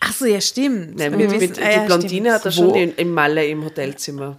[0.00, 0.96] Ach so, ja, stimmt.
[0.96, 2.34] Nein, mit, mit, ah, die ja, Blondine stimmt.
[2.34, 4.38] hat er schon in, in Malle im Hotelzimmer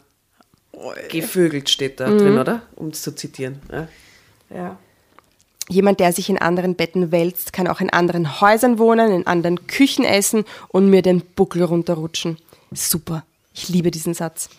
[1.10, 2.62] gevögelt, steht da drin, oder?
[2.76, 3.62] Um es zu zitieren.
[3.72, 3.88] Ja.
[4.50, 4.78] ja.
[5.70, 9.68] Jemand, der sich in anderen Betten wälzt, kann auch in anderen Häusern wohnen, in anderen
[9.68, 12.38] Küchen essen und mir den Buckel runterrutschen.
[12.72, 13.24] Super.
[13.54, 14.50] Ich liebe diesen Satz.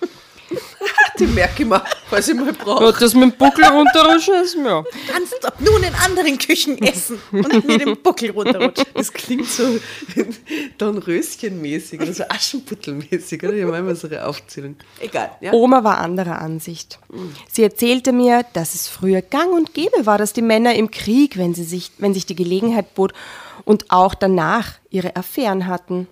[1.20, 2.98] Die merke ich mir, falls ich mal Ja, brauche.
[2.98, 4.84] das mit dem Buckel runterrutschen ist mir.
[5.12, 8.86] Kannst ab nun in anderen Küchen essen und mir den Buckel runterrutschen.
[8.94, 9.78] Das klingt so
[10.78, 13.52] Dornröschen-mäßig oder so Aschenputtel-mäßig, oder?
[13.52, 14.76] Ich immer so eine Aufzählung.
[14.98, 15.52] Egal, ja.
[15.52, 16.98] Oma war anderer Ansicht.
[17.50, 21.36] Sie erzählte mir, dass es früher gang und gäbe war, dass die Männer im Krieg,
[21.36, 23.12] wenn, sie sich, wenn sich die Gelegenheit bot,
[23.64, 26.08] und auch danach ihre Affären hatten.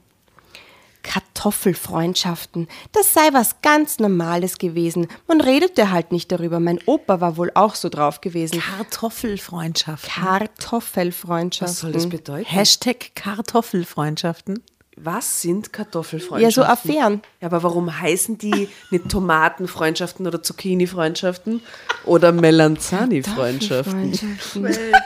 [1.09, 5.09] Kartoffelfreundschaften, das sei was ganz Normales gewesen.
[5.27, 6.61] Man redete halt nicht darüber.
[6.61, 8.61] Mein Opa war wohl auch so drauf gewesen.
[8.61, 10.07] Kartoffelfreundschaft.
[10.09, 11.68] Kartoffelfreundschaften.
[11.75, 12.44] Was soll das bedeuten?
[12.49, 14.62] Hashtag Kartoffelfreundschaften.
[15.01, 16.51] Was sind Ja, Kartoffelfreundschaften?
[16.64, 17.23] so Affären.
[17.40, 21.61] Ja, aber warum heißen die nicht Tomatenfreundschaften oder Zucchini-Freundschaften
[22.05, 24.12] oder Melanzani-Freundschaften?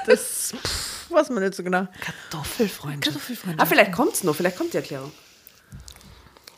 [0.06, 1.86] Das pff, weiß man nicht so genau.
[2.00, 3.00] Kartoffelfreundschaften.
[3.02, 3.60] Kartoffelfreundschaften.
[3.60, 5.12] Ah, vielleicht kommt es noch, vielleicht kommt die Erklärung.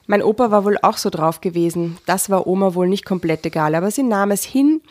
[0.06, 1.98] Mein Opa war wohl auch so drauf gewesen.
[2.06, 4.82] Das war Oma wohl nicht komplett egal, aber sie nahm es hin,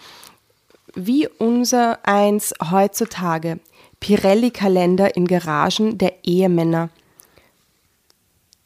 [0.95, 3.59] wie unser eins heutzutage.
[3.99, 6.89] Pirelli-Kalender in Garagen der Ehemänner.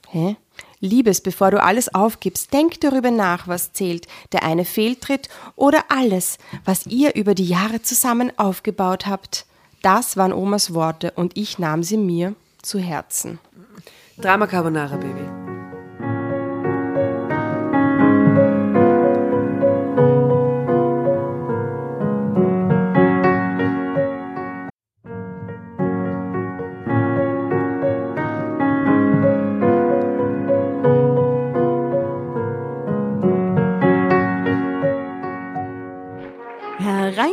[0.10, 0.38] Hä?
[0.80, 4.08] Liebes, bevor du alles aufgibst, denk darüber nach, was zählt.
[4.32, 9.46] Der eine Fehltritt oder alles, was ihr über die Jahre zusammen aufgebaut habt.
[9.82, 13.40] Das waren Omas Worte und ich nahm sie mir zu Herzen.
[14.18, 15.37] Drama Carbonara, Baby.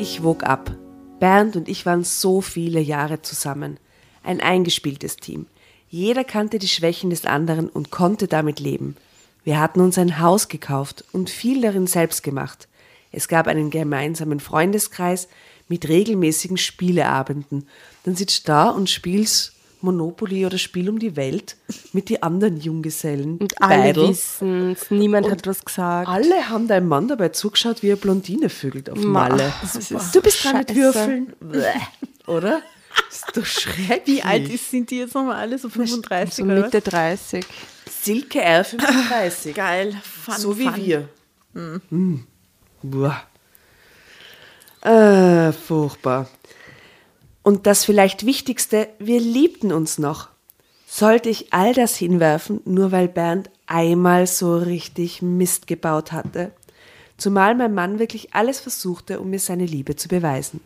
[0.00, 0.70] Ich wog ab.
[1.18, 3.78] Bernd und ich waren so viele Jahre zusammen.
[4.22, 5.46] Ein eingespieltes Team.
[5.90, 8.96] Jeder kannte die Schwächen des anderen und konnte damit leben.
[9.42, 12.68] Wir hatten uns ein Haus gekauft und viel darin selbst gemacht.
[13.10, 15.26] Es gab einen gemeinsamen Freundeskreis
[15.66, 17.66] mit regelmäßigen Spieleabenden.
[18.04, 21.56] Dann sitzt da und spielst Monopoly oder Spiel um die Welt
[21.92, 23.38] mit den anderen Junggesellen.
[23.38, 26.08] Und alle wissen's, niemand hat was gesagt.
[26.08, 29.52] Alle haben deinem Mann dabei zugeschaut, wie er Blondine vögelt auf Malle.
[29.62, 30.74] ist Du bist dran mit.
[30.74, 31.32] Würfeln.
[32.26, 32.62] Oder?
[33.10, 34.18] ist doch schrecklich.
[34.18, 35.58] Wie alt ist, sind die jetzt nochmal alle?
[35.58, 36.64] So 35 So oder was?
[36.72, 37.46] Mitte 30.
[37.88, 39.52] Silke R35.
[39.52, 39.96] Geil.
[40.02, 40.76] Fun, so wie fun.
[40.76, 41.08] wir.
[41.90, 42.20] Mm.
[42.82, 43.22] Boah.
[44.82, 46.28] Äh, furchtbar.
[47.48, 50.28] Und das vielleicht Wichtigste, wir liebten uns noch.
[50.86, 56.52] Sollte ich all das hinwerfen, nur weil Bernd einmal so richtig Mist gebaut hatte?
[57.16, 60.60] Zumal mein Mann wirklich alles versuchte, um mir seine Liebe zu beweisen.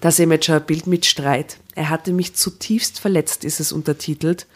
[0.00, 1.58] Das Imager-Bild mit Streit.
[1.74, 4.46] Er hatte mich zutiefst verletzt, ist es untertitelt.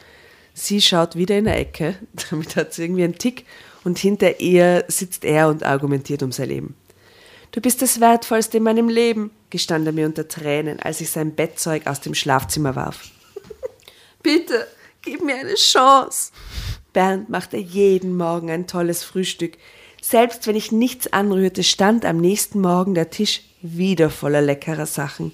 [0.55, 1.97] Sie schaut wieder in der Ecke,
[2.31, 3.47] damit hat sie irgendwie einen Tick
[3.83, 6.77] und hinter ihr sitzt er und argumentiert um sein Leben.
[7.53, 11.35] Du bist das Wertvollste in meinem Leben, gestand er mir unter Tränen, als ich sein
[11.35, 13.11] Bettzeug aus dem Schlafzimmer warf.
[14.23, 14.67] Bitte,
[15.03, 16.33] gib mir eine Chance.
[16.95, 19.59] Bernd machte jeden Morgen ein tolles Frühstück.
[20.01, 25.33] Selbst wenn ich nichts anrührte, stand am nächsten Morgen der Tisch wieder voller leckerer Sachen.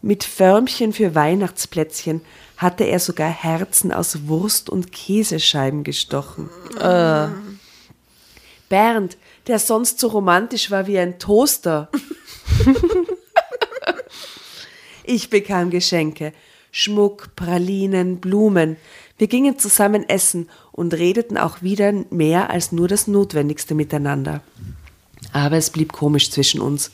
[0.00, 2.22] Mit Förmchen für Weihnachtsplätzchen
[2.56, 6.48] hatte er sogar Herzen aus Wurst und Käsescheiben gestochen.
[6.78, 7.28] Äh.
[8.70, 11.90] Bernd, der sonst so romantisch war wie ein Toaster.
[15.04, 16.32] ich bekam Geschenke,
[16.70, 18.76] Schmuck, Pralinen, Blumen.
[19.18, 24.42] Wir gingen zusammen essen und redeten auch wieder mehr als nur das Notwendigste miteinander.
[25.32, 26.90] Aber es blieb komisch zwischen uns.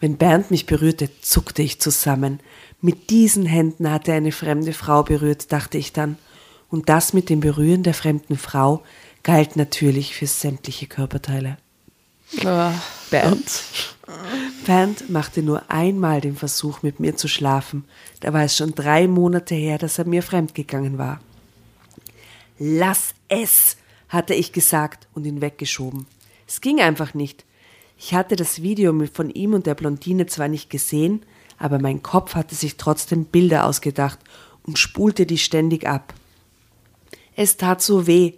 [0.00, 2.40] Wenn Bernd mich berührte, zuckte ich zusammen.
[2.80, 6.16] Mit diesen Händen hatte er eine fremde Frau berührt, dachte ich dann.
[6.70, 8.82] Und das mit dem Berühren der fremden Frau
[9.22, 11.58] galt natürlich für sämtliche Körperteile.
[13.10, 13.62] Bernd.
[14.64, 17.84] Bernd machte nur einmal den Versuch, mit mir zu schlafen.
[18.20, 21.20] Da war es schon drei Monate her, dass er mir fremdgegangen war.
[22.58, 23.76] Lass es,
[24.08, 26.06] hatte ich gesagt und ihn weggeschoben.
[26.46, 27.44] Es ging einfach nicht.
[27.96, 31.22] Ich hatte das Video von ihm und der Blondine zwar nicht gesehen,
[31.58, 34.18] aber mein Kopf hatte sich trotzdem Bilder ausgedacht
[34.62, 36.14] und spulte die ständig ab.
[37.36, 38.34] Es tat so weh.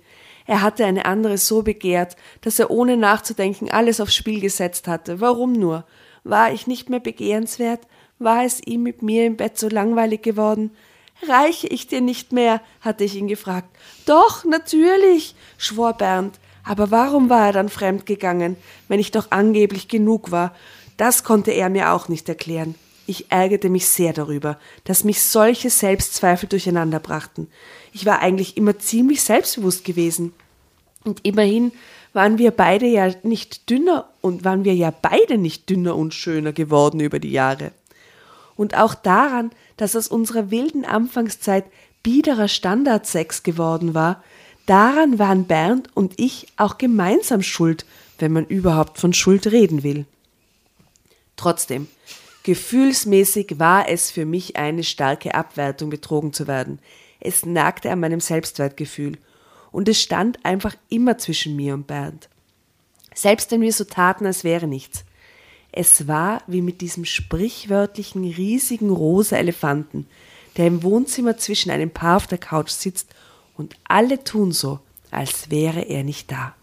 [0.46, 5.20] Er hatte eine andere so begehrt, dass er ohne nachzudenken alles aufs Spiel gesetzt hatte.
[5.20, 5.84] Warum nur?
[6.24, 7.80] War ich nicht mehr begehrenswert?
[8.18, 10.70] War es ihm mit mir im Bett so langweilig geworden?
[11.26, 12.60] Reiche ich dir nicht mehr?
[12.80, 13.68] hatte ich ihn gefragt.
[14.06, 16.38] Doch, natürlich, schwor Bernd.
[16.64, 18.56] Aber warum war er dann fremdgegangen,
[18.88, 20.54] wenn ich doch angeblich genug war?
[20.96, 22.76] Das konnte er mir auch nicht erklären.
[23.06, 27.48] Ich ärgerte mich sehr darüber, dass mich solche Selbstzweifel durcheinander brachten.
[27.92, 30.32] Ich war eigentlich immer ziemlich selbstbewusst gewesen.
[31.04, 31.72] Und immerhin
[32.12, 36.52] waren wir beide ja nicht dünner und waren wir ja beide nicht dünner und schöner
[36.52, 37.72] geworden über die Jahre.
[38.56, 41.64] Und auch daran, dass aus unserer wilden Anfangszeit
[42.02, 44.22] biederer Standardsex geworden war,
[44.66, 47.86] daran waren Bernd und ich auch gemeinsam schuld,
[48.18, 50.06] wenn man überhaupt von Schuld reden will.
[51.36, 51.88] Trotzdem,
[52.42, 56.78] gefühlsmäßig war es für mich eine starke Abwertung, betrogen zu werden.
[57.24, 59.16] Es nagte an meinem Selbstwertgefühl.
[59.70, 62.28] Und es stand einfach immer zwischen mir und Bernd.
[63.14, 65.04] Selbst wenn wir so taten, als wäre nichts.
[65.70, 70.06] Es war wie mit diesem sprichwörtlichen riesigen rosa Elefanten,
[70.56, 73.08] der im Wohnzimmer zwischen einem Paar auf der Couch sitzt
[73.56, 74.80] und alle tun so,
[75.10, 76.54] als wäre er nicht da.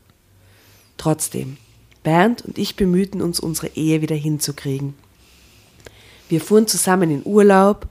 [0.97, 1.57] Trotzdem,
[2.03, 4.93] Bernd und ich bemühten uns, unsere Ehe wieder hinzukriegen.
[6.27, 7.87] Wir fuhren zusammen in Urlaub,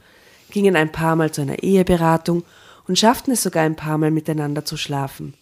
[0.51, 2.45] gingen ein paar Mal zu einer Eheberatung
[2.89, 5.35] und schafften es sogar ein paar Mal miteinander zu schlafen.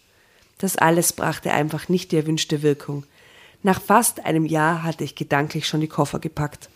[0.59, 3.03] Das alles brachte einfach nicht die erwünschte Wirkung.
[3.63, 6.69] Nach fast einem Jahr hatte ich gedanklich schon die Koffer gepackt.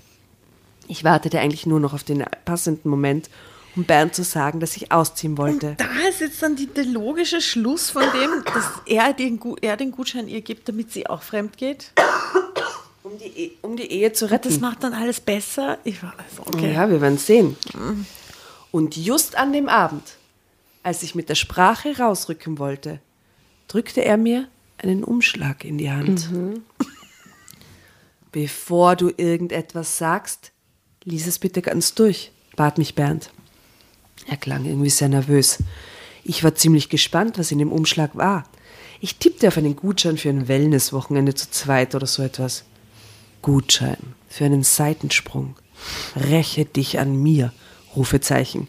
[0.87, 3.29] Ich wartete eigentlich nur noch auf den passenden Moment,
[3.75, 5.75] um Bernd zu sagen, dass ich ausziehen wollte.
[5.77, 9.91] Da ist jetzt dann die, der logische Schluss von dem, dass er den, er den
[9.91, 11.91] Gutschein ihr gibt, damit sie auch fremd geht.
[13.03, 14.49] Um die, E- um die Ehe zu retten.
[14.49, 15.77] Das macht dann alles besser.
[15.85, 16.11] Ich weiß,
[16.45, 16.73] okay.
[16.73, 17.55] Ja, wir werden sehen.
[18.71, 20.03] Und just an dem Abend,
[20.83, 22.99] als ich mit der Sprache rausrücken wollte,
[23.67, 26.29] drückte er mir einen Umschlag in die Hand.
[28.31, 30.51] Bevor du irgendetwas sagst,
[31.03, 33.31] lies es bitte ganz durch, bat mich Bernd.
[34.27, 35.59] Er klang irgendwie sehr nervös.
[36.23, 38.43] Ich war ziemlich gespannt, was in dem Umschlag war.
[38.99, 42.63] Ich tippte auf einen Gutschein für ein Wellnesswochenende zu zweit oder so etwas.
[43.41, 43.97] Gutschein
[44.29, 45.55] für einen Seitensprung.
[46.15, 47.51] Räche dich an mir,
[47.95, 48.67] Rufezeichen.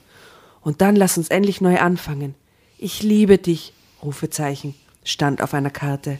[0.62, 2.34] Und dann lass uns endlich neu anfangen.
[2.78, 3.72] Ich liebe dich,
[4.02, 6.18] Rufezeichen, stand auf einer Karte.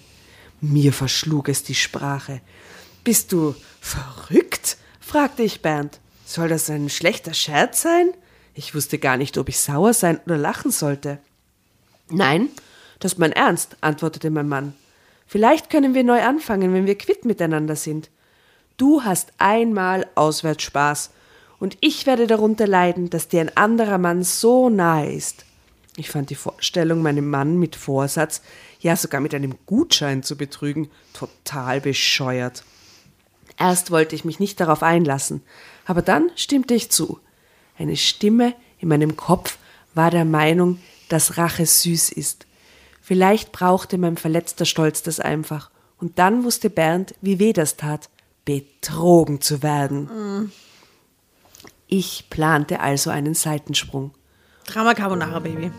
[0.61, 2.41] Mir verschlug es die Sprache.
[3.05, 4.77] Bist du verrückt?
[5.01, 5.99] fragte ich Bernd.
[6.25, 8.11] Soll das ein schlechter Scherz sein?
[8.55, 11.19] Ich wusste gar nicht, ob ich sauer sein oder lachen sollte.
[12.09, 12.49] Nein,
[13.01, 14.75] das ist mein Ernst, antwortete mein Mann.
[15.27, 18.11] Vielleicht können wir neu anfangen, wenn wir quitt miteinander sind.
[18.77, 21.11] Du hast einmal auswärts Spaß
[21.63, 25.45] und ich werde darunter leiden, dass dir ein anderer Mann so nahe ist.
[25.97, 28.43] Ich fand die Vorstellung, meinem Mann mit Vorsatz,
[28.81, 32.65] ja sogar mit einem Gutschein zu betrügen, total bescheuert.
[33.57, 35.41] Erst wollte ich mich nicht darauf einlassen,
[35.87, 37.21] aber dann stimmte ich zu.
[37.79, 39.57] Eine Stimme in meinem Kopf
[39.95, 42.47] war der Meinung, dass Rache süß ist.
[43.01, 45.71] Vielleicht brauchte mein verletzter Stolz das einfach.
[46.01, 48.11] Und dann wusste Bernd, wie weh das tat,
[48.45, 50.51] betrogen zu werden.
[51.95, 54.13] Ich plante also einen Seitensprung.
[54.65, 55.71] Drama Carbonara, Baby.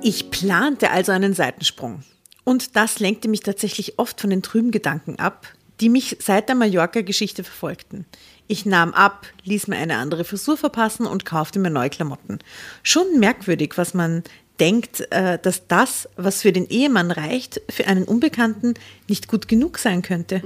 [0.00, 2.02] Ich plante also einen Seitensprung.
[2.44, 5.48] Und das lenkte mich tatsächlich oft von den trüben Gedanken ab,
[5.80, 8.06] die mich seit der Mallorca-Geschichte verfolgten.
[8.46, 12.38] Ich nahm ab, ließ mir eine andere Frisur verpassen und kaufte mir neue Klamotten.
[12.82, 14.22] Schon merkwürdig, was man
[14.60, 18.74] denkt, äh, dass das, was für den Ehemann reicht, für einen Unbekannten
[19.08, 20.42] nicht gut genug sein könnte.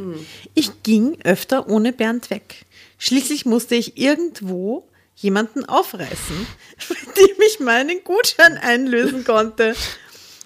[0.54, 2.64] Ich ging öfter ohne Bernd weg.
[2.98, 6.46] Schließlich musste ich irgendwo jemanden aufreißen,
[6.88, 9.74] mit dem ich meinen Gutschein einlösen konnte.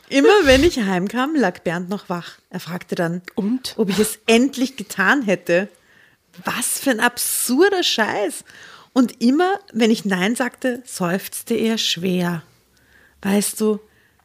[0.08, 2.38] Immer wenn ich heimkam, lag Bernd noch wach.
[2.50, 3.74] Er fragte dann, Und?
[3.78, 5.68] ob ich es endlich getan hätte.
[6.44, 8.44] Was für ein absurder Scheiß.
[8.92, 12.42] Und immer, wenn ich Nein sagte, seufzte er schwer.
[13.22, 13.80] Weißt du,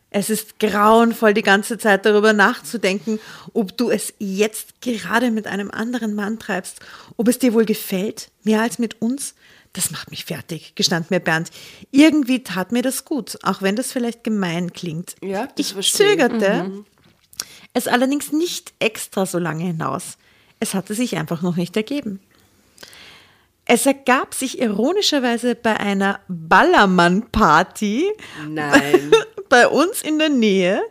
[0.09, 3.19] es ist grauenvoll, die ganze Zeit darüber nachzudenken,
[3.53, 6.79] ob du es jetzt gerade mit einem anderen Mann treibst,
[7.17, 9.35] ob es dir wohl gefällt, mehr als mit uns.
[9.73, 11.51] Das macht mich fertig, gestand mir Bernd.
[11.91, 15.15] Irgendwie tat mir das gut, auch wenn das vielleicht gemein klingt.
[15.21, 16.19] Ja, das ich verstehe ich.
[16.19, 16.83] zögerte,
[17.73, 20.17] es allerdings nicht extra so lange hinaus.
[20.59, 22.19] Es hatte sich einfach noch nicht ergeben.
[23.69, 28.05] Es ergab sich ironischerweise bei einer Ballermann-Party
[29.49, 30.81] bei uns in der Nähe,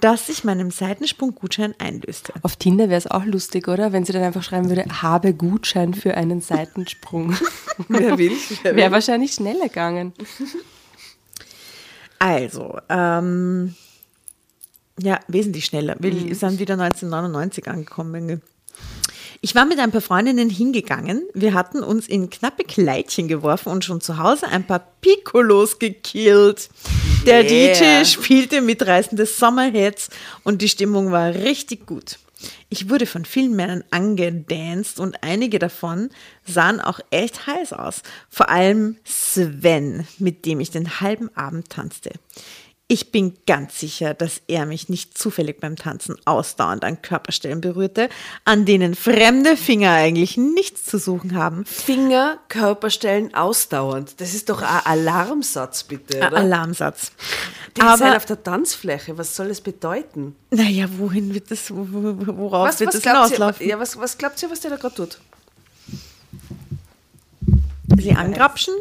[0.00, 2.32] dass ich meinem Seitensprung-Gutschein einlöste.
[2.42, 3.92] Auf Tinder wäre es auch lustig, oder?
[3.92, 7.36] Wenn sie dann einfach schreiben würde, habe Gutschein für einen Seitensprung.
[7.88, 8.32] Wer will?
[8.62, 8.76] Wer?
[8.76, 10.14] Wäre wahrscheinlich schneller gegangen.
[12.20, 13.74] Also, ähm,
[15.00, 15.96] ja, wesentlich schneller.
[15.98, 18.40] Wir sind wieder 1999 angekommen.
[19.42, 21.22] Ich war mit ein paar Freundinnen hingegangen.
[21.32, 26.68] Wir hatten uns in knappe Kleidchen geworfen und schon zu Hause ein paar Piccolos gekillt.
[27.24, 28.02] Der Yeah.
[28.02, 30.10] DJ spielte mitreißende Sommerhits
[30.44, 32.18] und die Stimmung war richtig gut.
[32.68, 36.10] Ich wurde von vielen Männern angedanced und einige davon
[36.46, 38.02] sahen auch echt heiß aus.
[38.28, 42.10] Vor allem Sven, mit dem ich den halben Abend tanzte.
[42.92, 48.08] Ich bin ganz sicher, dass er mich nicht zufällig beim Tanzen ausdauernd an Körperstellen berührte,
[48.44, 51.64] an denen fremde Finger eigentlich nichts zu suchen haben.
[51.66, 54.20] Finger, Körperstellen ausdauernd.
[54.20, 56.32] Das ist doch ein Alarmsatz, bitte, oder?
[56.38, 57.12] Alarmsatz.
[57.76, 59.16] Der ist halt Aber, auf der Tanzfläche.
[59.16, 60.34] Was soll das bedeuten?
[60.50, 63.68] naja, wohin wird das, wo- wo- worauf Was, wird was, das hinauslaufen?
[63.68, 65.20] ja, was, was glaubt ihr, was der da gerade tut?
[67.98, 68.74] Sie angrapschen?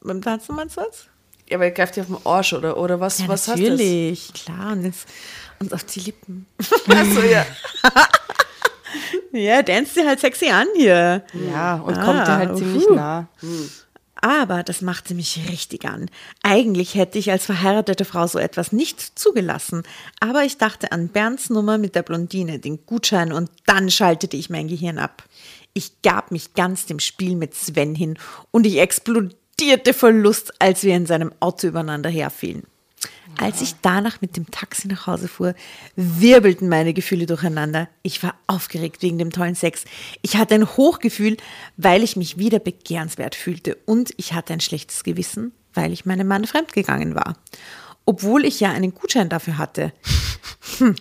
[0.00, 1.04] Beim Tanzen meinst du das?
[1.52, 4.72] Ja, aber er greift dir auf den Arsch, oder, oder was, Ja, was natürlich, klar.
[4.72, 5.06] Und, jetzt,
[5.60, 6.46] und auf die Lippen.
[6.58, 6.98] das?
[6.98, 7.44] Achso, ja.
[9.32, 11.24] Ja, dance sie halt sexy an hier.
[11.50, 12.94] Ja, und Ah, kommt dir halt ziemlich uhu.
[12.94, 13.28] nah.
[14.24, 16.08] Aber das machte mich richtig an.
[16.42, 19.82] Eigentlich hätte ich als verheiratete Frau so etwas nicht zugelassen.
[20.20, 24.48] Aber ich dachte an Bernds Nummer mit der Blondine, den Gutschein, und dann schaltete ich
[24.50, 25.24] mein Gehirn ab.
[25.74, 28.18] Ich gab mich ganz dem Spiel mit Sven hin
[28.50, 29.36] und ich explodierte
[29.94, 32.64] vor Lust, als wir in seinem Auto übereinander herfielen.
[33.38, 35.54] Als ich danach mit dem Taxi nach Hause fuhr,
[35.96, 37.88] wirbelten meine Gefühle durcheinander.
[38.02, 39.84] Ich war aufgeregt wegen dem tollen Sex.
[40.20, 41.36] Ich hatte ein Hochgefühl,
[41.76, 43.76] weil ich mich wieder begehrenswert fühlte.
[43.86, 47.36] Und ich hatte ein schlechtes Gewissen, weil ich meinem Mann fremdgegangen war.
[48.04, 49.92] Obwohl ich ja einen Gutschein dafür hatte.
[50.78, 50.94] Hm.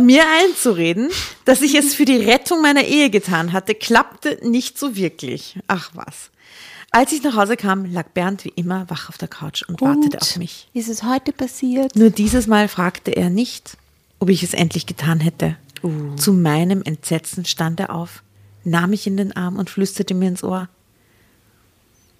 [0.00, 1.10] Mir einzureden,
[1.44, 5.58] dass ich es für die Rettung meiner Ehe getan hatte, klappte nicht so wirklich.
[5.66, 6.30] Ach was.
[6.90, 10.20] Als ich nach Hause kam, lag Bernd wie immer wach auf der Couch und wartete
[10.20, 10.68] auf mich.
[10.72, 11.94] Ist es heute passiert?
[11.96, 13.76] Nur dieses Mal fragte er nicht,
[14.18, 15.56] ob ich es endlich getan hätte.
[16.16, 18.22] Zu meinem Entsetzen stand er auf,
[18.64, 20.68] nahm mich in den Arm und flüsterte mir ins Ohr.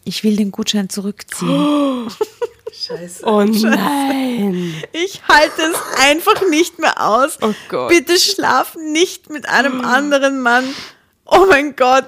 [0.04, 2.08] Ich will den Gutschein zurückziehen.
[2.72, 3.24] Scheiße.
[3.26, 4.74] Oh nein.
[4.92, 7.38] Ich halte es einfach nicht mehr aus.
[7.40, 7.88] Oh Gott.
[7.88, 10.64] Bitte schlaf nicht mit einem anderen Mann.
[11.24, 12.06] Oh mein Gott,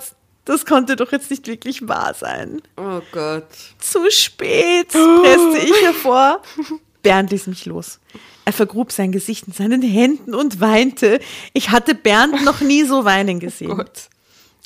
[0.51, 2.61] das konnte doch jetzt nicht wirklich wahr sein.
[2.77, 3.47] Oh Gott.
[3.79, 6.43] Zu spät, presste ich hervor.
[7.03, 8.01] Bernd ließ mich los.
[8.45, 11.21] Er vergrub sein Gesicht in seinen Händen und weinte.
[11.53, 13.77] Ich hatte Bernd noch nie so weinen gesehen.
[13.77, 14.09] Gott.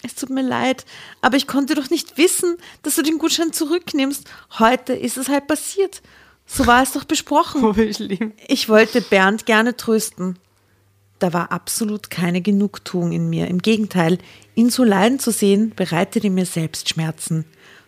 [0.03, 0.87] Es tut mir leid,
[1.20, 4.24] aber ich konnte doch nicht wissen, dass du den Gutschein zurücknimmst.
[4.59, 6.01] Heute ist es halt passiert.
[6.47, 7.62] So war es doch besprochen.
[7.64, 8.32] Oh, schlimm.
[8.49, 10.39] Ich wollte Bernd gerne trösten.
[11.18, 13.48] Da war absolut keine Genugtuung in mir.
[13.48, 14.18] Im Gegenteil,
[14.54, 17.44] ihn so leiden zu sehen, bereitete mir selbst Schmerzen.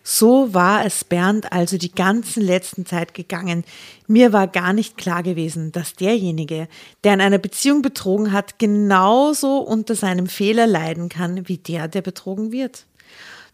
[0.09, 3.65] So war es Bernd also die ganze letzten Zeit gegangen.
[4.07, 6.69] Mir war gar nicht klar gewesen, dass derjenige,
[7.03, 12.01] der in einer Beziehung betrogen hat, genauso unter seinem Fehler leiden kann wie der, der
[12.01, 12.85] betrogen wird.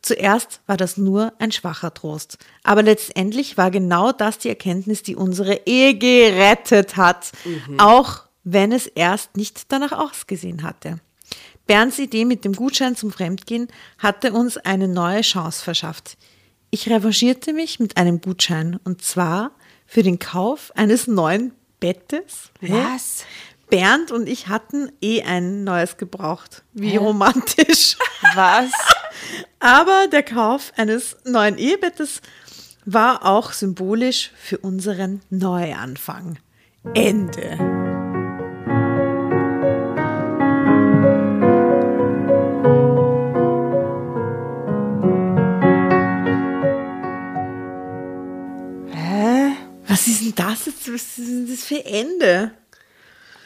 [0.04, 2.38] Zuerst war das nur ein schwacher Trost.
[2.62, 7.32] Aber letztendlich war genau das die Erkenntnis, die unsere Ehe gerettet hat.
[7.80, 11.00] Auch wenn es erst nicht danach ausgesehen hatte.
[11.66, 13.68] Bernds Idee mit dem Gutschein zum Fremdgehen
[13.98, 16.18] hatte uns eine neue Chance verschafft.
[16.72, 19.52] Ich revanchierte mich mit einem Gutschein und zwar
[19.86, 22.52] für den Kauf eines neuen Bettes.
[22.60, 22.74] Hä?
[22.74, 23.26] Was?
[23.70, 26.64] Bernd und ich hatten eh ein neues gebraucht.
[26.74, 27.98] Wie romantisch.
[28.36, 28.72] Was?
[29.60, 32.22] Aber der Kauf eines neuen Ehebettes
[32.86, 36.38] war auch symbolisch für unseren Neuanfang.
[36.94, 37.83] Ende.
[50.26, 50.88] Denn das jetzt?
[50.88, 52.52] Was ist denn das für Ende?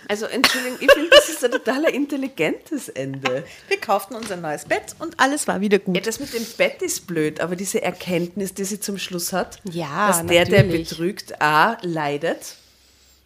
[0.10, 3.44] Also Entschuldigung, ich finde, das ist ein total intelligentes Ende.
[3.68, 6.08] Wir kauften uns ein neues Bett und alles war wieder Ja, gut.
[6.08, 10.08] das mit dem Bett ist blöd, aber diese Erkenntnis, die sie zum Schluss hat, Ja,
[10.08, 10.90] dass der, der natürlich.
[10.90, 12.56] betrügt, A, leidet,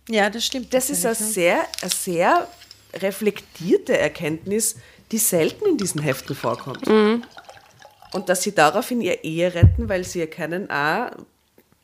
[0.10, 0.74] Ja, das stimmt.
[0.74, 2.48] das ist eine sehr, eine sehr
[2.96, 4.76] reflektierte Erkenntnis,
[5.12, 6.88] die selten in diesen Heften vorkommt.
[6.88, 11.12] Und dass sie daraufhin ihr Ehe retten, weil sie erkennen, A,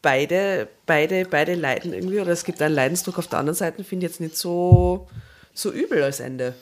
[0.07, 4.05] beide, beide, beide leiden irgendwie, oder es gibt einen Leidensdruck auf der anderen Seite, finde
[4.05, 5.05] ich jetzt nicht so,
[5.53, 6.53] so übel als Ende.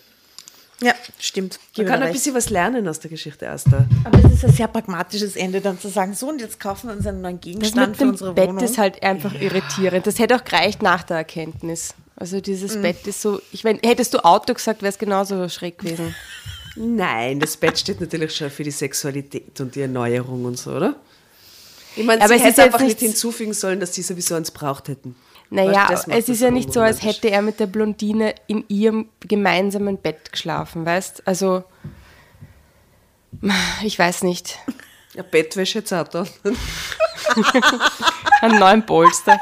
[0.82, 1.60] Ja, stimmt.
[1.78, 2.14] Man kann ein recht.
[2.14, 3.88] bisschen was lernen aus der Geschichte Esther.
[4.04, 6.96] Aber es ist ein sehr pragmatisches Ende, dann zu sagen, so und jetzt kaufen wir
[6.98, 8.64] uns einen neuen Das Gegenstand mit für dem unsere Bett Wohnung.
[8.64, 10.08] ist halt einfach irritierend.
[10.08, 11.94] Das hätte auch gereicht nach der Erkenntnis.
[12.16, 12.82] Also dieses Mhm.
[12.82, 16.16] Bett ist so, ich meine, hättest du Auto gesagt, wäre es genauso schräg gewesen.
[16.76, 20.96] Nein, das Bett steht natürlich schon für die Sexualität und die Erneuerung und so, oder?
[21.96, 24.36] Ich meine, Aber sie es ist hätte jetzt einfach nicht hinzufügen sollen, dass sie sowieso
[24.36, 25.16] eins braucht hätten.
[25.50, 29.10] Naja, Weißt es ist ja nicht so, als hätte er mit der Blondine in ihrem
[29.22, 31.28] gemeinsamen Bett geschlafen, weißt?
[31.28, 31.64] Also,
[33.84, 34.58] ich weiß nicht.
[35.14, 36.26] Ja, Bettwäsche jetzt auch da.
[38.42, 39.40] Einen neuen Polster.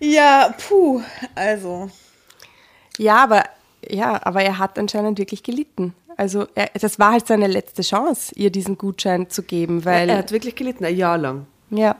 [0.00, 1.02] Ja, puh,
[1.34, 1.90] also.
[2.98, 3.44] Ja, aber,
[3.86, 5.94] ja, aber er hat anscheinend wirklich gelitten.
[6.16, 10.18] Also, er, das war halt seine letzte Chance, ihr diesen Gutschein zu geben, weil, er
[10.18, 11.46] hat wirklich gelitten, ein Jahr lang.
[11.70, 11.96] ja.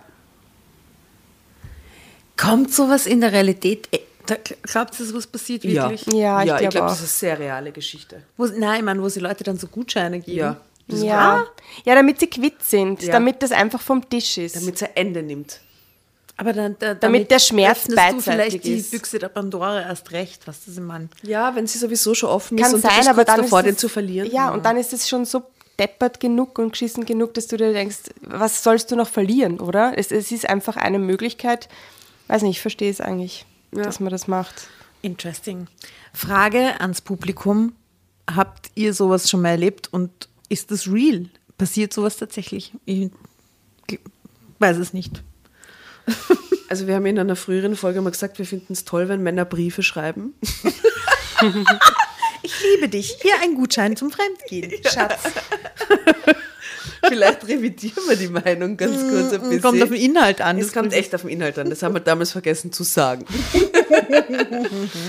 [2.37, 3.89] Kommt sowas in der Realität?
[3.93, 4.01] äh,
[4.63, 6.07] glaubt ihr, sowas passiert Ja, wirklich?
[6.13, 6.91] Ja, ich ja, ich glaube glaube, auch.
[6.91, 8.23] das ist eine sehr reale Geschichte.
[8.37, 10.39] Wo, nein, ich meine, wo sie Leute dann so Gutscheine geben.
[10.39, 10.57] Ja.
[10.89, 11.45] Ja.
[11.85, 13.13] ja, damit sie quitt sind, Ja.
[13.13, 14.57] damit das einfach vom Tisch ist.
[14.57, 15.61] Damit es ein Ende nimmt.
[16.37, 18.91] Aber dann, da, Damit der Schmerz öffnest du beidseitig vielleicht die ist.
[18.91, 21.09] Büchse der Pandora erst recht, was das ich meine.
[21.23, 23.61] Ja, wenn sie sowieso schon offen Kann ist und du sein, bist aber dann davor,
[23.61, 24.31] ist den zu verlieren.
[24.31, 25.45] Ja, und dann ist es schon so
[25.79, 29.93] deppert genug und geschissen genug, dass du dir denkst, was sollst du noch verlieren, oder?
[29.97, 31.69] Es, es ist einfach eine Möglichkeit.
[32.27, 34.69] Weiß nicht, ich verstehe es eigentlich, dass man das macht.
[35.03, 35.69] Interesting.
[36.13, 37.75] Frage ans Publikum.
[38.35, 40.11] Habt ihr sowas schon mal erlebt und
[40.49, 41.27] ist das real?
[41.59, 42.73] Passiert sowas tatsächlich?
[42.87, 43.11] Ich
[44.59, 45.23] weiß es nicht.
[46.67, 49.45] Also wir haben in einer früheren Folge mal gesagt, wir finden es toll, wenn Männer
[49.45, 50.35] Briefe schreiben.
[52.45, 53.17] Ich liebe dich.
[53.23, 54.71] Hier ein Gutschein zum Fremdgehen.
[54.85, 55.23] Schatz.
[57.03, 59.63] Vielleicht revidieren wir die Meinung ganz kurz ein bisschen.
[59.63, 60.59] Kommt auf den Inhalt an.
[60.59, 61.71] es kommt echt auf den Inhalt an.
[61.71, 63.25] Das haben wir damals vergessen zu sagen.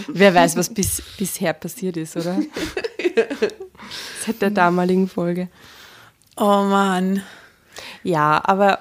[0.08, 2.40] Wer weiß, was bis, bisher passiert ist, oder?
[4.26, 5.50] Seit der damaligen Folge.
[6.38, 7.22] Oh Mann.
[8.04, 8.80] Ja, aber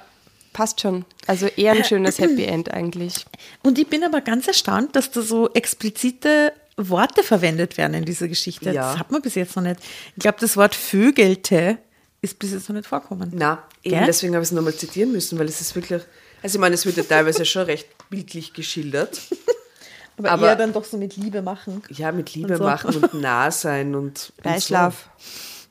[0.55, 1.05] passt schon.
[1.26, 3.26] Also eher ein schönes Happy End eigentlich.
[3.62, 8.28] Und ich bin aber ganz erstaunt, dass da so explizite Worte verwendet werden in dieser
[8.28, 8.70] Geschichte.
[8.72, 8.92] Ja.
[8.92, 9.80] Das hat man bis jetzt noch nicht.
[10.16, 11.76] Ich glaube, das Wort Vögelte
[12.22, 13.30] ist bis jetzt noch nicht vorkommen.
[13.34, 14.07] Na, eben Gell?
[14.07, 16.00] deswegen habe ich es nochmal zitieren müssen, weil es ist wirklich,
[16.42, 19.20] also ich meine, es wird ja teilweise schon recht bildlich geschildert.
[20.16, 21.82] Aber, Aber- eher dann doch so mit Liebe machen.
[21.90, 22.64] Ja, mit Liebe Und so.
[22.64, 25.09] machen und nah sein und, und Beischlaf.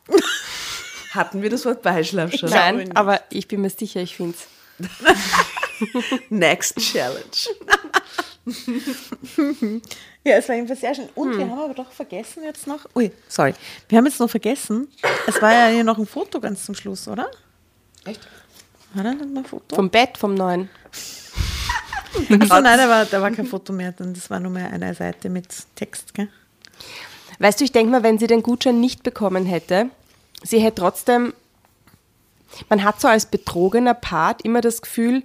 [0.07, 0.15] So.
[1.11, 2.49] Hatten wir das Wort Beischlaf schon?
[2.49, 4.47] Nein, aber ich bin mir sicher, ich finde es.
[6.29, 7.21] Next Challenge.
[10.25, 11.09] Ja, es war jedenfalls sehr schön.
[11.15, 12.85] Und wir haben aber doch vergessen jetzt noch.
[12.95, 13.53] Ui, sorry.
[13.89, 14.87] Wir haben jetzt noch vergessen.
[15.27, 17.29] Es war ja hier noch ein Foto ganz zum Schluss, oder?
[18.05, 18.21] Echt?
[18.93, 19.75] War da noch ein Foto?
[19.75, 20.69] Vom Bett, vom neuen.
[22.29, 23.91] Achso, nein, da war, da war kein Foto mehr.
[23.91, 26.29] Dann- Das war nur mehr eine Seite mit Text, gell?
[27.39, 29.89] Weißt du, ich denke mal, wenn sie den Gutschein nicht bekommen hätte,
[30.41, 31.33] sie hätte trotzdem,
[32.69, 35.23] man hat so als betrogener Part immer das Gefühl,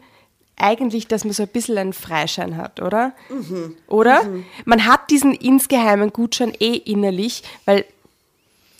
[0.56, 3.12] eigentlich, dass man so ein bisschen einen Freischein hat, oder?
[3.86, 4.24] Oder?
[4.64, 7.84] Man hat diesen insgeheimen Gutschein eh innerlich, weil,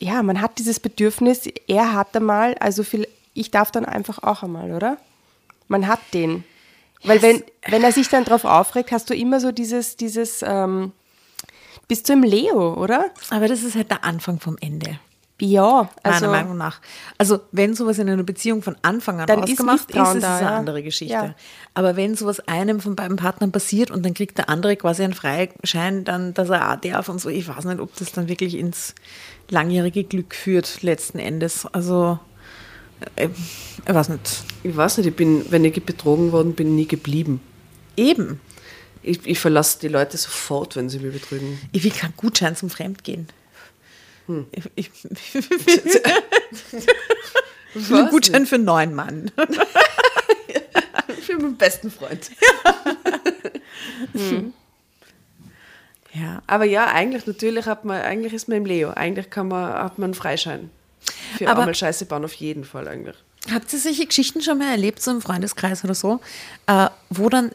[0.01, 4.42] ja, man hat dieses Bedürfnis, er hat einmal, also viel, ich darf dann einfach auch
[4.42, 4.99] einmal, oder?
[5.68, 6.44] Man hat den.
[7.05, 10.92] Weil wenn, wenn er sich dann drauf aufregt, hast du immer so dieses, dieses, ähm,
[11.86, 13.11] bist du im Leo, oder?
[13.30, 14.99] Aber das ist halt der Anfang vom Ende.
[15.41, 16.80] Ja, also meiner Meinung nach.
[17.16, 20.20] Also wenn sowas in einer Beziehung von Anfang an Dann ist ausgemacht ist, ist es
[20.20, 20.57] da, eine ja.
[20.57, 21.14] andere Geschichte.
[21.14, 21.34] Ja.
[21.74, 25.14] Aber wenn sowas einem von beiden Partnern passiert und dann kriegt der andere quasi einen
[25.14, 28.57] Freischein, dann, dass er auch darf und so, ich weiß nicht, ob das dann wirklich
[28.57, 28.97] ins
[29.49, 31.66] langjährige Glück führt, letzten Endes.
[31.66, 32.18] Also,
[33.14, 33.28] äh,
[33.86, 34.43] ich weiß nicht.
[34.64, 37.41] Ich weiß nicht, ich bin, wenn ich betrogen worden bin, nie geblieben.
[37.97, 38.41] Eben.
[39.03, 41.61] Ich, ich verlasse die Leute sofort, wenn sie mich betrügen.
[41.70, 43.28] Ich will keinen Gutschein zum Fremdgehen.
[44.29, 44.47] Hm.
[44.53, 44.91] Ich, ich,
[47.74, 49.31] ich einen Gutschein für einen neuen Mann.
[51.22, 52.31] Für meinen besten Freund.
[56.14, 56.43] Ja.
[56.47, 58.91] Aber ja, eigentlich, natürlich hat man, eigentlich ist man im Leo.
[58.91, 60.70] Eigentlich kann man, hat man einen Freischein.
[61.37, 63.16] Für Aber- einmal Scheiße bauen, auf jeden Fall eigentlich.
[63.53, 66.20] Habt ihr solche Geschichten schon mal erlebt, so im Freundeskreis oder so,
[66.66, 67.53] äh, wo dann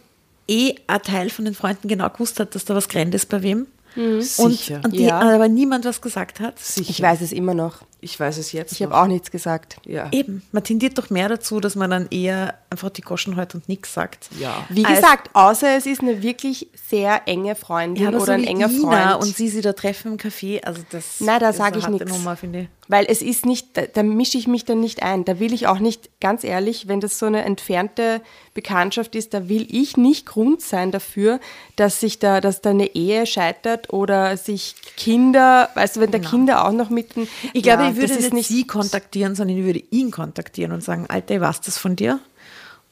[0.47, 3.43] eh ein Teil von den Freunden genau gewusst hat, dass da was Grenzt ist bei
[3.43, 3.67] wem.
[3.95, 4.81] Und, Sicher.
[4.83, 5.19] und die, Ja.
[5.19, 6.57] aber niemand was gesagt hat.
[6.59, 6.89] Sicher.
[6.89, 7.81] Ich weiß es immer noch.
[8.03, 8.73] Ich weiß es jetzt.
[8.73, 9.77] Ich habe auch nichts gesagt.
[9.85, 10.09] Ja.
[10.11, 13.69] Eben, man tendiert doch mehr dazu, dass man dann eher einfach die Goschen hält und
[13.69, 14.29] nichts sagt.
[14.39, 14.65] Ja.
[14.69, 18.41] Wie Als- gesagt, außer es ist eine wirklich sehr enge Freundin Ja, oder so ein
[18.41, 19.23] wie enger Ina Freund.
[19.23, 22.01] und sie sie da treffen im Café, also das Nein, da ist sag eine ich
[22.53, 22.67] ich.
[22.89, 25.23] Weil es ist nicht, da, da mische ich mich dann nicht ein.
[25.23, 28.21] Da will ich auch nicht, ganz ehrlich, wenn das so eine entfernte
[28.53, 31.39] Bekanntschaft ist, da will ich nicht Grund sein dafür,
[31.77, 36.19] dass sich da, dass da eine Ehe scheitert oder sich Kinder, weißt du, wenn da
[36.19, 37.27] Kinder auch noch mitten.
[37.53, 41.05] Ich glaube, ich würde das nicht, sie kontaktieren, sondern ich würde ihn kontaktieren und sagen,
[41.07, 42.19] Alter, ich weiß das von dir.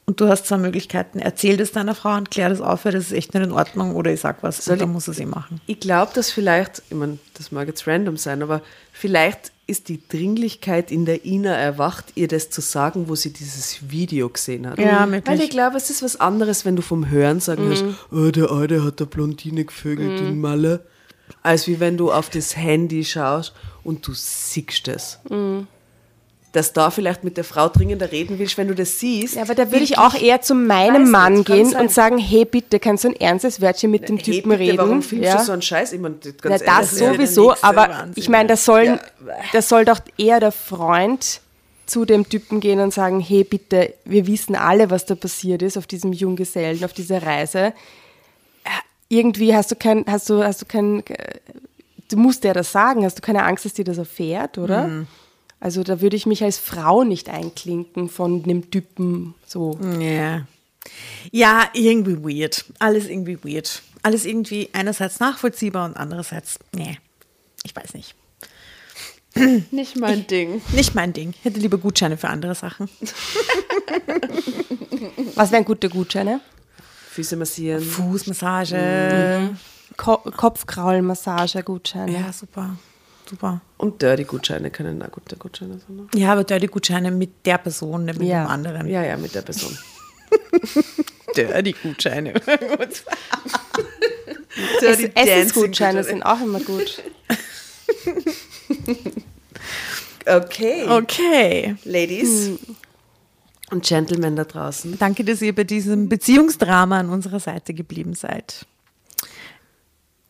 [0.04, 1.20] Und du hast zwei Möglichkeiten.
[1.20, 3.94] Erzähl das deiner Frau und klär das auf, weil das ist echt nicht in Ordnung.
[3.94, 5.60] Oder ich sag was, Soll und dann muss er sie machen.
[5.66, 10.00] Ich glaube, dass vielleicht, ich meine, das mag jetzt random sein, aber vielleicht ist die
[10.06, 14.78] Dringlichkeit in der Ina erwacht, ihr das zu sagen, wo sie dieses Video gesehen hat.
[14.78, 15.26] Ja, möglich.
[15.26, 18.50] Weil ich glaube, es ist was anderes, wenn du vom Hören sagen hörst, oh, der
[18.50, 20.84] Alte hat der Blondine gevögelt in Malle,
[21.42, 23.52] als wie wenn du auf das Handy schaust
[23.84, 25.18] und du siehst es.
[26.52, 29.36] Dass da vielleicht mit der Frau dringender reden willst, wenn du das siehst.
[29.36, 32.44] Ja, aber da würde ich auch eher zu meinem Mann nicht, gehen und sagen, hey
[32.44, 34.78] bitte, kannst du ein ernstes Wörtchen mit dem Hey, Typen bitte, reden?
[34.78, 35.38] Warum filmst ja?
[35.38, 35.94] du so einen Scheiß?
[35.94, 38.12] Ich mein, ganz Na, ehrlich, das sowieso, aber Wahnsinn.
[38.16, 39.00] ich meine, das soll, Ja.
[39.54, 41.40] das soll doch eher der Freund
[41.86, 45.78] zu dem Typen gehen und sagen, hey bitte, wir wissen alle, was da passiert ist
[45.78, 47.72] auf diesem Junggesellen, auf dieser Reise.
[49.12, 51.02] Irgendwie hast du kein, hast du, hast du kein,
[52.08, 54.88] du musst ja das sagen, hast du keine Angst, dass dir das erfährt, oder?
[54.88, 55.06] Mhm.
[55.60, 59.78] Also da würde ich mich als Frau nicht einklinken von dem Typen so.
[60.00, 60.46] Ja.
[61.30, 62.64] Ja, irgendwie weird.
[62.78, 63.82] Alles irgendwie weird.
[64.02, 66.98] Alles irgendwie einerseits nachvollziehbar und andererseits, nee,
[67.64, 68.14] ich weiß nicht.
[69.70, 70.62] Nicht mein Ding.
[70.72, 71.34] Nicht mein Ding.
[71.38, 72.90] Ich hätte lieber Gutscheine für andere Sachen.
[75.34, 76.40] Was wären gute Gutscheine?
[77.12, 77.82] Füße massieren.
[77.82, 79.50] Fußmassage.
[79.98, 82.10] Ko Kopfkraulmassage, Gutscheine.
[82.12, 82.76] Ja, super.
[83.28, 83.60] Super.
[83.76, 85.96] Und Dirty-Gutscheine können auch gute Gutscheine sein.
[85.96, 86.06] Ne?
[86.14, 88.44] Ja, aber Dirty Gutscheine mit der Person, nicht mit Ja.
[88.44, 88.88] dem anderen.
[88.88, 89.76] Ja, ja, mit der Person.
[91.36, 92.32] Dirty Gutscheine.
[94.80, 97.02] Es Essensgutscheine sind auch immer gut.
[100.24, 100.84] Okay.
[100.88, 101.74] Okay.
[101.84, 102.50] Ladies
[103.72, 104.98] und Gentlemen da draußen.
[104.98, 108.66] Danke, dass ihr bei diesem Beziehungsdrama an unserer Seite geblieben seid.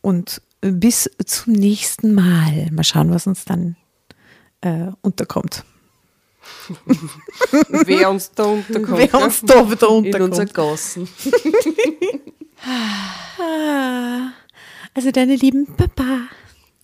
[0.00, 2.70] Und bis zum nächsten Mal.
[2.70, 3.76] Mal schauen, was uns dann
[4.60, 5.64] äh, unterkommt.
[7.68, 8.98] Wer uns da unterkommt.
[8.98, 10.54] Wer uns da wieder In unser unterkommt.
[10.54, 11.08] Gossen.
[14.94, 16.28] Also deine lieben Papa.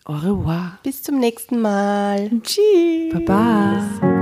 [0.04, 0.78] Au revoir.
[0.82, 2.30] Bis zum nächsten Mal.
[2.42, 3.12] Tschüss.
[3.12, 4.17] Baba.